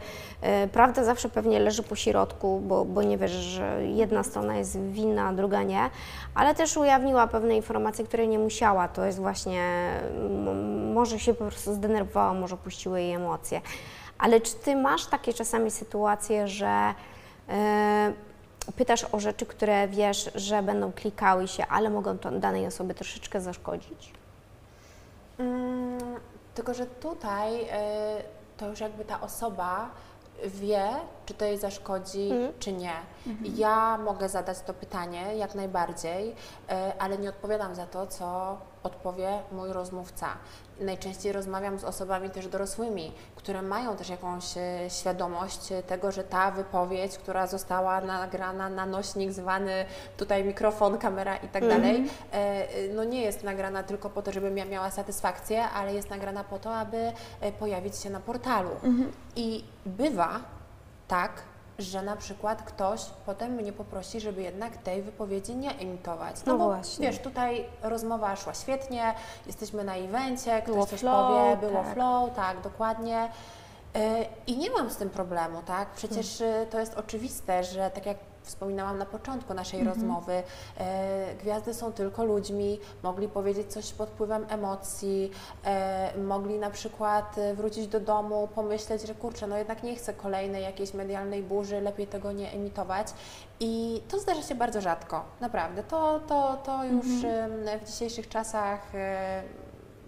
[0.71, 5.27] prawda zawsze pewnie leży po środku, bo, bo nie wiesz, że jedna strona jest winna,
[5.27, 5.89] a druga nie,
[6.35, 8.87] ale też ujawniła pewne informacje, które nie musiała.
[8.87, 9.91] To jest właśnie,
[10.93, 13.61] może się po prostu zdenerwowała, może opuściły jej emocje.
[14.17, 16.93] Ale czy ty masz takie czasami sytuacje, że
[17.47, 17.53] yy,
[18.75, 23.41] pytasz o rzeczy, które wiesz, że będą klikały się, ale mogą to danej osobie troszeczkę
[23.41, 24.13] zaszkodzić?
[25.37, 25.99] Mm,
[26.55, 27.67] tylko, że tutaj yy,
[28.57, 29.89] to już jakby ta osoba
[30.45, 30.89] wie,
[31.25, 32.53] czy to jej zaszkodzi, mm.
[32.59, 32.93] czy nie.
[33.27, 33.51] Mm-hmm.
[33.55, 36.35] Ja mogę zadać to pytanie jak najbardziej,
[36.69, 40.27] e, ale nie odpowiadam za to, co odpowie mój rozmówca.
[40.79, 46.51] Najczęściej rozmawiam z osobami też dorosłymi, które mają też jakąś e, świadomość tego, że ta
[46.51, 49.85] wypowiedź, która została nagrana na nośnik zwany
[50.17, 52.09] tutaj mikrofon, kamera i tak dalej, mhm.
[52.31, 56.43] e, no nie jest nagrana tylko po to, żebym ja miała satysfakcję, ale jest nagrana
[56.43, 57.11] po to, aby
[57.59, 58.71] pojawić się na portalu.
[58.83, 59.11] Mhm.
[59.35, 60.39] I bywa
[61.07, 61.31] tak,
[61.79, 66.35] że na przykład ktoś potem mnie poprosi, żeby jednak tej wypowiedzi nie emitować.
[66.45, 67.07] No, no bo właśnie.
[67.07, 69.13] wiesz, tutaj rozmowa szła świetnie,
[69.47, 71.93] jesteśmy na evencie, ktoś było coś flow, powie, było tak.
[71.93, 73.29] flow, tak, dokładnie.
[73.95, 75.89] E, I nie mam z tym problemu, tak?
[75.91, 76.67] Przecież hmm.
[76.67, 79.97] to jest oczywiste, że tak jak wspominałam na początku naszej mhm.
[79.97, 80.43] rozmowy,
[80.77, 85.31] e, gwiazdy są tylko ludźmi, mogli powiedzieć coś pod wpływem emocji,
[85.65, 90.13] e, mogli na przykład e, wrócić do domu, pomyśleć, że kurczę, no jednak nie chcę
[90.13, 93.07] kolejnej jakiejś medialnej burzy, lepiej tego nie emitować.
[93.59, 95.83] I to zdarza się bardzo rzadko, naprawdę.
[95.83, 97.79] To, to, to już mhm.
[97.79, 99.43] w dzisiejszych czasach e,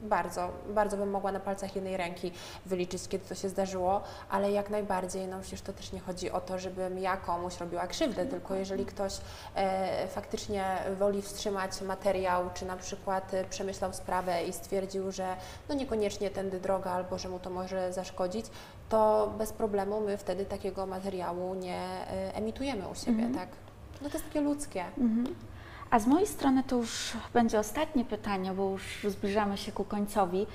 [0.02, 2.32] bardzo, bardzo bym mogła na palcach jednej ręki
[2.66, 6.42] wyliczyć, kiedy to się zdarzyło, ale jak najbardziej, no przecież to też nie chodzi o
[6.42, 9.18] to, żebym ja komuś robiła krzywdę, tylko jeżeli ktoś
[9.56, 15.36] e, faktycznie woli wstrzymać materiał, czy na przykład e, przemyślał sprawę i stwierdził, że
[15.70, 18.46] no niekoniecznie tędy droga, albo że mu to może zaszkodzić,
[18.90, 23.34] to bez problemu my wtedy takiego materiału nie e, emitujemy u siebie, mhm.
[23.34, 23.50] tak?
[24.02, 24.86] No to jest takie ludzkie.
[24.98, 25.36] Mhm.
[25.92, 30.48] A z mojej strony to już będzie ostatnie pytanie, bo już zbliżamy się ku końcowi.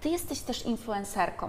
[0.00, 1.48] Ty jesteś też influencerką.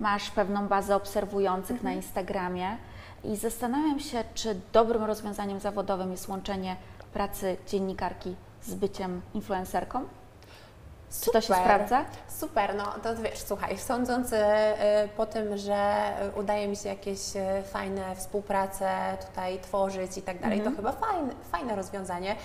[0.00, 1.84] Masz pewną bazę obserwujących mhm.
[1.84, 2.76] na Instagramie
[3.24, 6.76] i zastanawiam się, czy dobrym rozwiązaniem zawodowym jest łączenie
[7.12, 10.04] pracy dziennikarki z byciem influencerką?
[11.10, 11.42] Super.
[11.42, 12.04] Czy to się sprawdza?
[12.28, 17.62] Super, no to wiesz, słuchaj, sądząc e, po tym, że udaje mi się jakieś e,
[17.62, 20.76] fajne współprace tutaj tworzyć i tak dalej, to mhm.
[20.76, 22.36] chyba fajne, fajne rozwiązanie.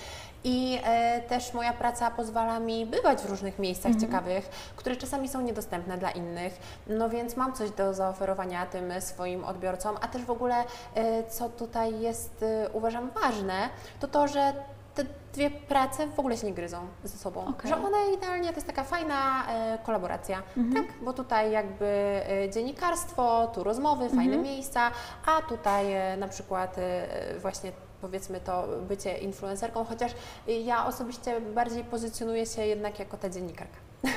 [0.47, 4.01] I e, też moja praca pozwala mi bywać w różnych miejscach mhm.
[4.05, 6.59] ciekawych, które czasami są niedostępne dla innych.
[6.87, 10.63] No więc mam coś do zaoferowania tym swoim odbiorcom, a też w ogóle,
[10.95, 13.69] e, co tutaj jest, e, uważam, ważne,
[13.99, 14.53] to to, że
[14.95, 17.47] te dwie prace w ogóle się nie gryzą ze sobą.
[17.47, 17.69] Okay.
[17.69, 20.73] Że one idealnie, to jest taka fajna e, kolaboracja, mhm.
[20.85, 20.97] tak?
[21.01, 24.43] Bo tutaj jakby e, dziennikarstwo, tu rozmowy, fajne mhm.
[24.43, 24.91] miejsca,
[25.25, 27.71] a tutaj e, na przykład e, właśnie
[28.05, 30.11] powiedzmy to bycie influencerką, chociaż
[30.47, 33.77] ja osobiście bardziej pozycjonuję się jednak jako ta dziennikarka.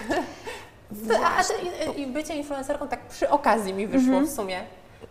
[1.24, 1.42] A,
[1.92, 4.26] I bycie influencerką tak przy okazji mi wyszło mhm.
[4.26, 4.60] w sumie.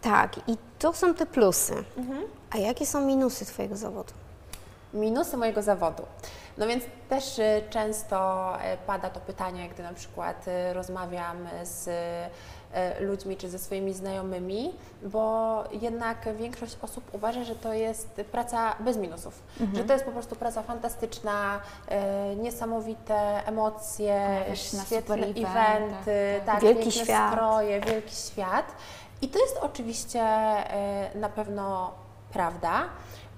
[0.02, 1.74] Tak, i to są te plusy.
[1.98, 2.24] Mhm.
[2.50, 4.14] A jakie są minusy Twojego zawodu?
[4.94, 6.04] Minusy mojego zawodu.
[6.58, 11.90] No więc też y, często y, pada to pytanie, gdy na przykład y, rozmawiam z
[13.00, 18.98] ludźmi czy ze swoimi znajomymi, bo jednak większość osób uważa, że to jest praca bez
[18.98, 19.78] minusów, mhm.
[19.78, 21.60] że to jest po prostu praca fantastyczna,
[22.38, 26.46] niesamowite emocje, świetne eventy, tak, tak.
[26.46, 27.34] tak wielki świat.
[27.34, 28.76] stroje, wielki świat.
[29.22, 30.24] I to jest oczywiście
[31.16, 31.92] na pewno
[32.34, 32.90] prawda.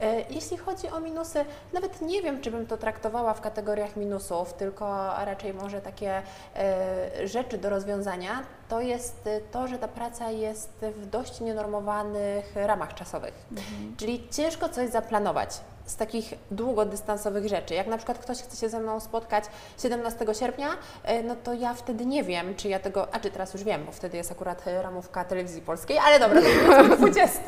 [0.02, 4.54] E, jeśli chodzi o minusy, nawet nie wiem, czy bym to traktowała w kategoriach minusów,
[4.54, 6.22] tylko raczej może takie
[6.56, 8.44] e, rzeczy do rozwiązania.
[8.70, 13.34] To jest to, że ta praca jest w dość nienormowanych ramach czasowych.
[13.52, 13.96] Mhm.
[13.98, 17.74] Czyli ciężko coś zaplanować z takich długodystansowych rzeczy.
[17.74, 19.44] Jak na przykład ktoś chce się ze mną spotkać
[19.82, 20.70] 17 sierpnia,
[21.04, 23.86] e, no to ja wtedy nie wiem, czy ja tego, a czy teraz już wiem,
[23.86, 27.42] bo wtedy jest akurat e, ramówka telewizji polskiej, ale dobra, to jest 20,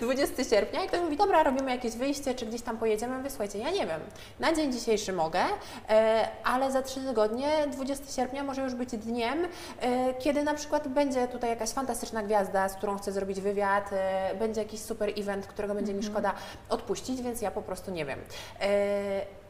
[0.00, 3.70] 20 sierpnia i ktoś mówi, dobra, robimy jakieś wyjście, czy gdzieś tam pojedziemy, wysłuchajcie, ja
[3.70, 4.00] nie wiem.
[4.40, 5.40] Na dzień dzisiejszy mogę,
[5.88, 9.38] e, ale za 3 tygodnie, 20 sierpnia może już być dniem,
[10.18, 13.90] kiedy na przykład będzie tutaj jakaś fantastyczna gwiazda, z którą chcę zrobić wywiad,
[14.38, 16.14] będzie jakiś super event, którego będzie mi mhm.
[16.14, 16.34] szkoda
[16.68, 18.20] odpuścić, więc ja po prostu prostu nie wiem.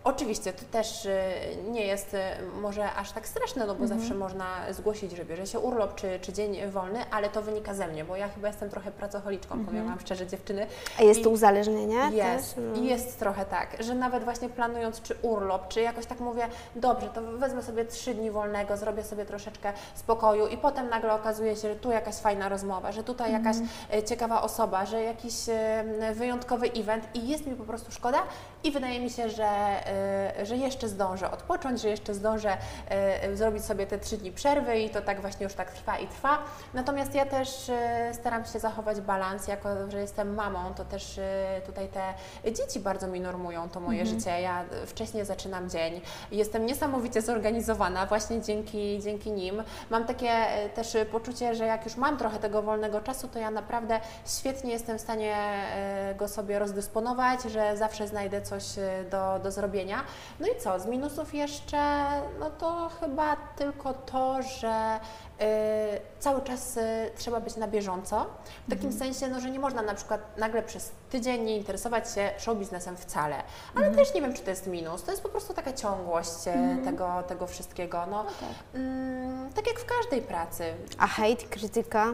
[0.09, 1.21] Oczywiście to też y,
[1.71, 2.19] nie jest y,
[2.61, 4.01] może aż tak straszne, no bo mhm.
[4.01, 7.89] zawsze można zgłosić, że bierze się urlop czy, czy dzień wolny, ale to wynika ze
[7.89, 9.67] mnie, bo ja chyba jestem trochę pracocholiczką, mhm.
[9.67, 10.67] powiem Wam szczerze dziewczyny.
[10.99, 12.11] A jest I to uzależnienie?
[12.13, 12.65] Jest, też?
[12.75, 12.83] No.
[12.83, 17.23] jest trochę tak, że nawet właśnie planując czy urlop, czy jakoś tak mówię, dobrze, to
[17.23, 21.77] wezmę sobie trzy dni wolnego, zrobię sobie troszeczkę spokoju i potem nagle okazuje się, że
[21.77, 23.45] tu jakaś fajna rozmowa, że tutaj mhm.
[23.45, 25.35] jakaś e, ciekawa osoba, że jakiś
[26.15, 28.19] wyjątkowy event i jest mi po prostu szkoda
[28.65, 29.49] i wydaje mi się, że
[30.39, 32.57] E, że jeszcze zdążę odpocząć, że jeszcze zdążę
[32.89, 36.07] e, zrobić sobie te trzy dni przerwy i to tak właśnie już tak trwa i
[36.07, 36.39] trwa.
[36.75, 41.21] Natomiast ja też e, staram się zachować balans, jako że jestem mamą, to też
[41.67, 42.15] tutaj te
[42.53, 44.19] dzieci bardzo mi normują to moje mhm.
[44.19, 44.41] życie.
[44.41, 46.01] Ja wcześniej zaczynam dzień,
[46.33, 49.63] jestem niesamowicie zorganizowana właśnie dzięki, dzięki nim.
[49.91, 50.31] Mam takie
[50.75, 54.99] też poczucie, że jak już mam trochę tego wolnego czasu, to ja naprawdę świetnie jestem
[54.99, 55.37] w stanie
[56.19, 58.65] go sobie rozdysponować, że zawsze znajdę coś
[59.11, 60.05] do, do zrobienia
[60.41, 62.07] no i co, z minusów jeszcze,
[62.41, 65.01] no to chyba tylko to, że
[65.41, 65.45] y,
[66.19, 68.27] cały czas y, trzeba być na bieżąco.
[68.67, 68.99] W takim mhm.
[68.99, 72.97] sensie, no, że nie można na przykład nagle przez tydzień nie interesować się show biznesem
[72.97, 73.37] wcale.
[73.75, 74.05] Ale mhm.
[74.05, 75.03] też nie wiem, czy to jest minus.
[75.03, 76.85] To jest po prostu taka ciągłość y, mhm.
[76.85, 78.07] tego, tego wszystkiego.
[78.11, 78.49] No, no tak.
[78.75, 80.65] Mm, tak jak w każdej pracy.
[80.99, 82.07] A hejt, krytyka?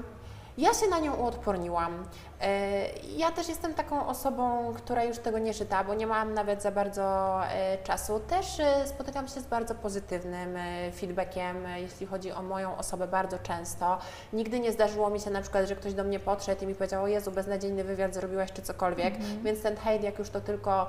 [0.58, 2.04] Ja się na nią uodporniłam.
[2.40, 6.62] E, ja też jestem taką osobą, która już tego nie czyta, bo nie mam nawet
[6.62, 8.20] za bardzo e, czasu.
[8.20, 10.58] Też e, spotykam się z bardzo pozytywnym
[10.96, 13.98] feedbackiem, jeśli chodzi o moją osobę, bardzo często.
[14.32, 17.04] Nigdy nie zdarzyło mi się na przykład, że ktoś do mnie podszedł i mi powiedział,
[17.04, 19.42] o Jezu, beznadziejny wywiad zrobiłaś czy cokolwiek, mm -hmm.
[19.42, 20.86] więc ten hejt, jak już to tylko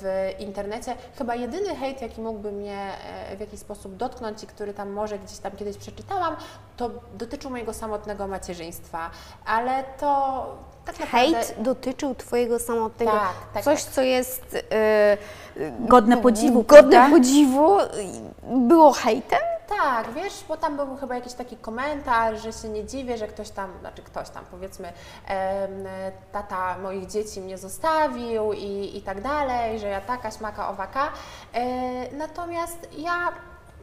[0.00, 2.88] w internecie, chyba jedyny hejt, jaki mógłby mnie
[3.36, 6.36] w jakiś sposób dotknąć i który tam może gdzieś tam kiedyś przeczytałam,
[6.76, 9.10] to dotyczył mojego samotnego macierzyństwa,
[9.44, 10.46] ale to
[10.84, 11.36] tak naprawdę...
[11.36, 13.92] Hejt dotyczył Twojego samotnego, tak, tak, coś tak.
[13.92, 17.16] co jest yy, godne podziwu, godne prawda?
[17.16, 17.78] podziwu,
[18.42, 19.38] było hejtem?
[19.68, 23.50] Tak, wiesz, bo tam był chyba jakiś taki komentarz, że się nie dziwię, że ktoś
[23.50, 24.92] tam, znaczy ktoś tam, powiedzmy,
[26.32, 31.12] tata moich dzieci mnie zostawił i, i tak dalej, że ja taka, śmaka, owaka.
[31.54, 33.32] E, natomiast ja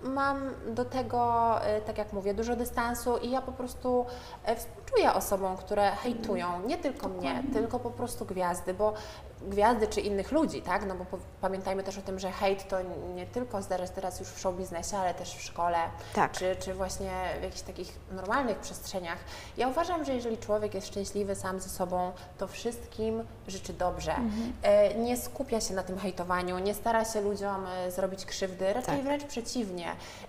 [0.04, 4.06] mam do tego, e, tak jak mówię, dużo dystansu i ja po prostu
[4.46, 4.56] e,
[4.96, 8.94] współczuję osobom, które hejtują nie tylko mnie, tylko po prostu gwiazdy, bo
[9.42, 10.86] gwiazdy czy innych ludzi, tak?
[10.86, 11.06] No bo
[11.42, 12.78] pamiętajmy też o tym, że hejt to
[13.16, 15.78] nie tylko zdarza się teraz już w show biznesie, ale też w szkole,
[16.14, 16.32] tak.
[16.32, 19.18] czy, czy właśnie w jakichś takich normalnych przestrzeniach.
[19.58, 24.16] Ja uważam, że jeżeli człowiek jest szczęśliwy sam ze sobą, to wszystkim życzy dobrze.
[24.16, 24.54] Mhm.
[24.64, 28.96] E, nie skupia się na tym hejtowaniu, nie stara się ludziom e, zrobić krzywdy, raczej
[28.96, 29.04] tak.
[29.04, 29.88] wręcz przeciwnie.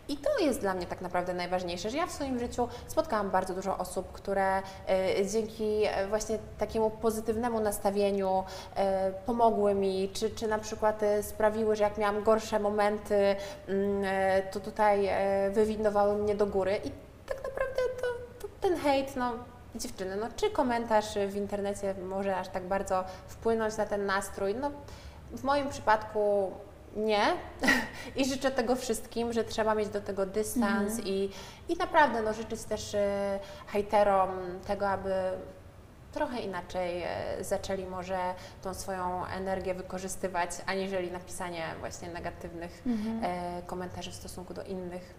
[0.09, 3.55] I to jest dla mnie tak naprawdę najważniejsze, że ja w swoim życiu spotkałam bardzo
[3.55, 8.45] dużo osób, które e, dzięki właśnie takiemu pozytywnemu nastawieniu
[9.27, 13.37] pomogły mi, czy, czy na przykład e, sprawiły, że jak miałam gorsze momenty,
[13.69, 16.81] mm, e, to tutaj e, wywindowały mnie do góry.
[16.85, 16.91] I
[17.27, 18.07] tak naprawdę to,
[18.39, 19.33] to ten hejt, no
[19.75, 24.55] dziewczyny, no czy komentarz w internecie może aż tak bardzo wpłynąć na ten nastrój?
[24.55, 24.71] No
[25.33, 26.53] w moim przypadku
[26.97, 27.23] nie.
[28.17, 31.09] I życzę tego wszystkim, że trzeba mieć do tego dystans mhm.
[31.09, 31.31] i,
[31.69, 32.97] i naprawdę no, życzyć też
[33.67, 34.31] hejterom
[34.67, 35.13] tego, aby
[36.17, 38.19] trochę inaczej e, zaczęli może
[38.63, 43.21] tą swoją energię wykorzystywać, aniżeli napisanie właśnie negatywnych mhm.
[43.23, 45.15] E, komentarzy w stosunku do innych.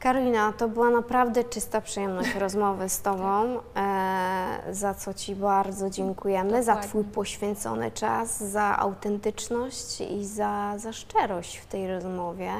[0.00, 3.60] Karolina, to była naprawdę czysta przyjemność rozmowy z Tobą.
[3.76, 6.88] E, za co Ci bardzo dziękujemy, za Dokładnie.
[6.88, 12.50] Twój poświęcony czas, za autentyczność i za, za szczerość w tej rozmowie.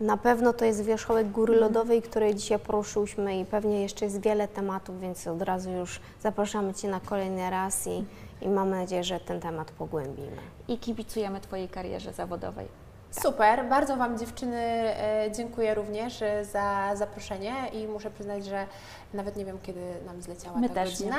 [0.00, 1.72] Na pewno to jest wierzchołek góry Mhm.
[1.72, 6.74] lodowej, której dzisiaj poruszyłyśmy i pewnie jeszcze jest wiele tematów, więc od razu już zapraszamy
[6.74, 8.04] Cię na kolejny raz i,
[8.40, 10.36] i mamy nadzieję, że ten temat pogłębimy.
[10.68, 12.68] I kibicujemy Twojej karierze zawodowej.
[13.10, 18.66] Super, bardzo Wam dziewczyny e, dziękuję również e, za zaproszenie i muszę przyznać, że
[19.14, 21.16] nawet nie wiem, kiedy nam zleciała My ta też godzina.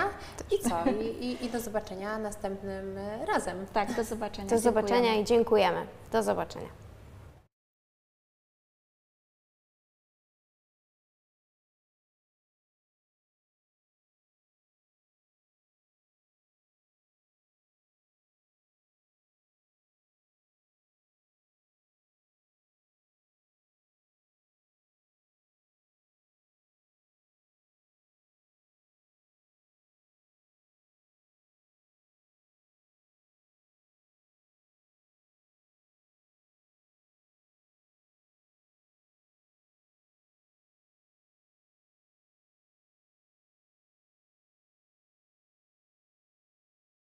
[0.52, 0.76] I co?
[1.02, 2.96] I, i, I do zobaczenia następnym
[3.28, 3.66] razem.
[3.74, 4.48] Tak, do zobaczenia.
[4.50, 5.22] Do zobaczenia Dziękujemy.
[5.22, 5.86] i dziękujemy.
[6.12, 6.68] Do zobaczenia.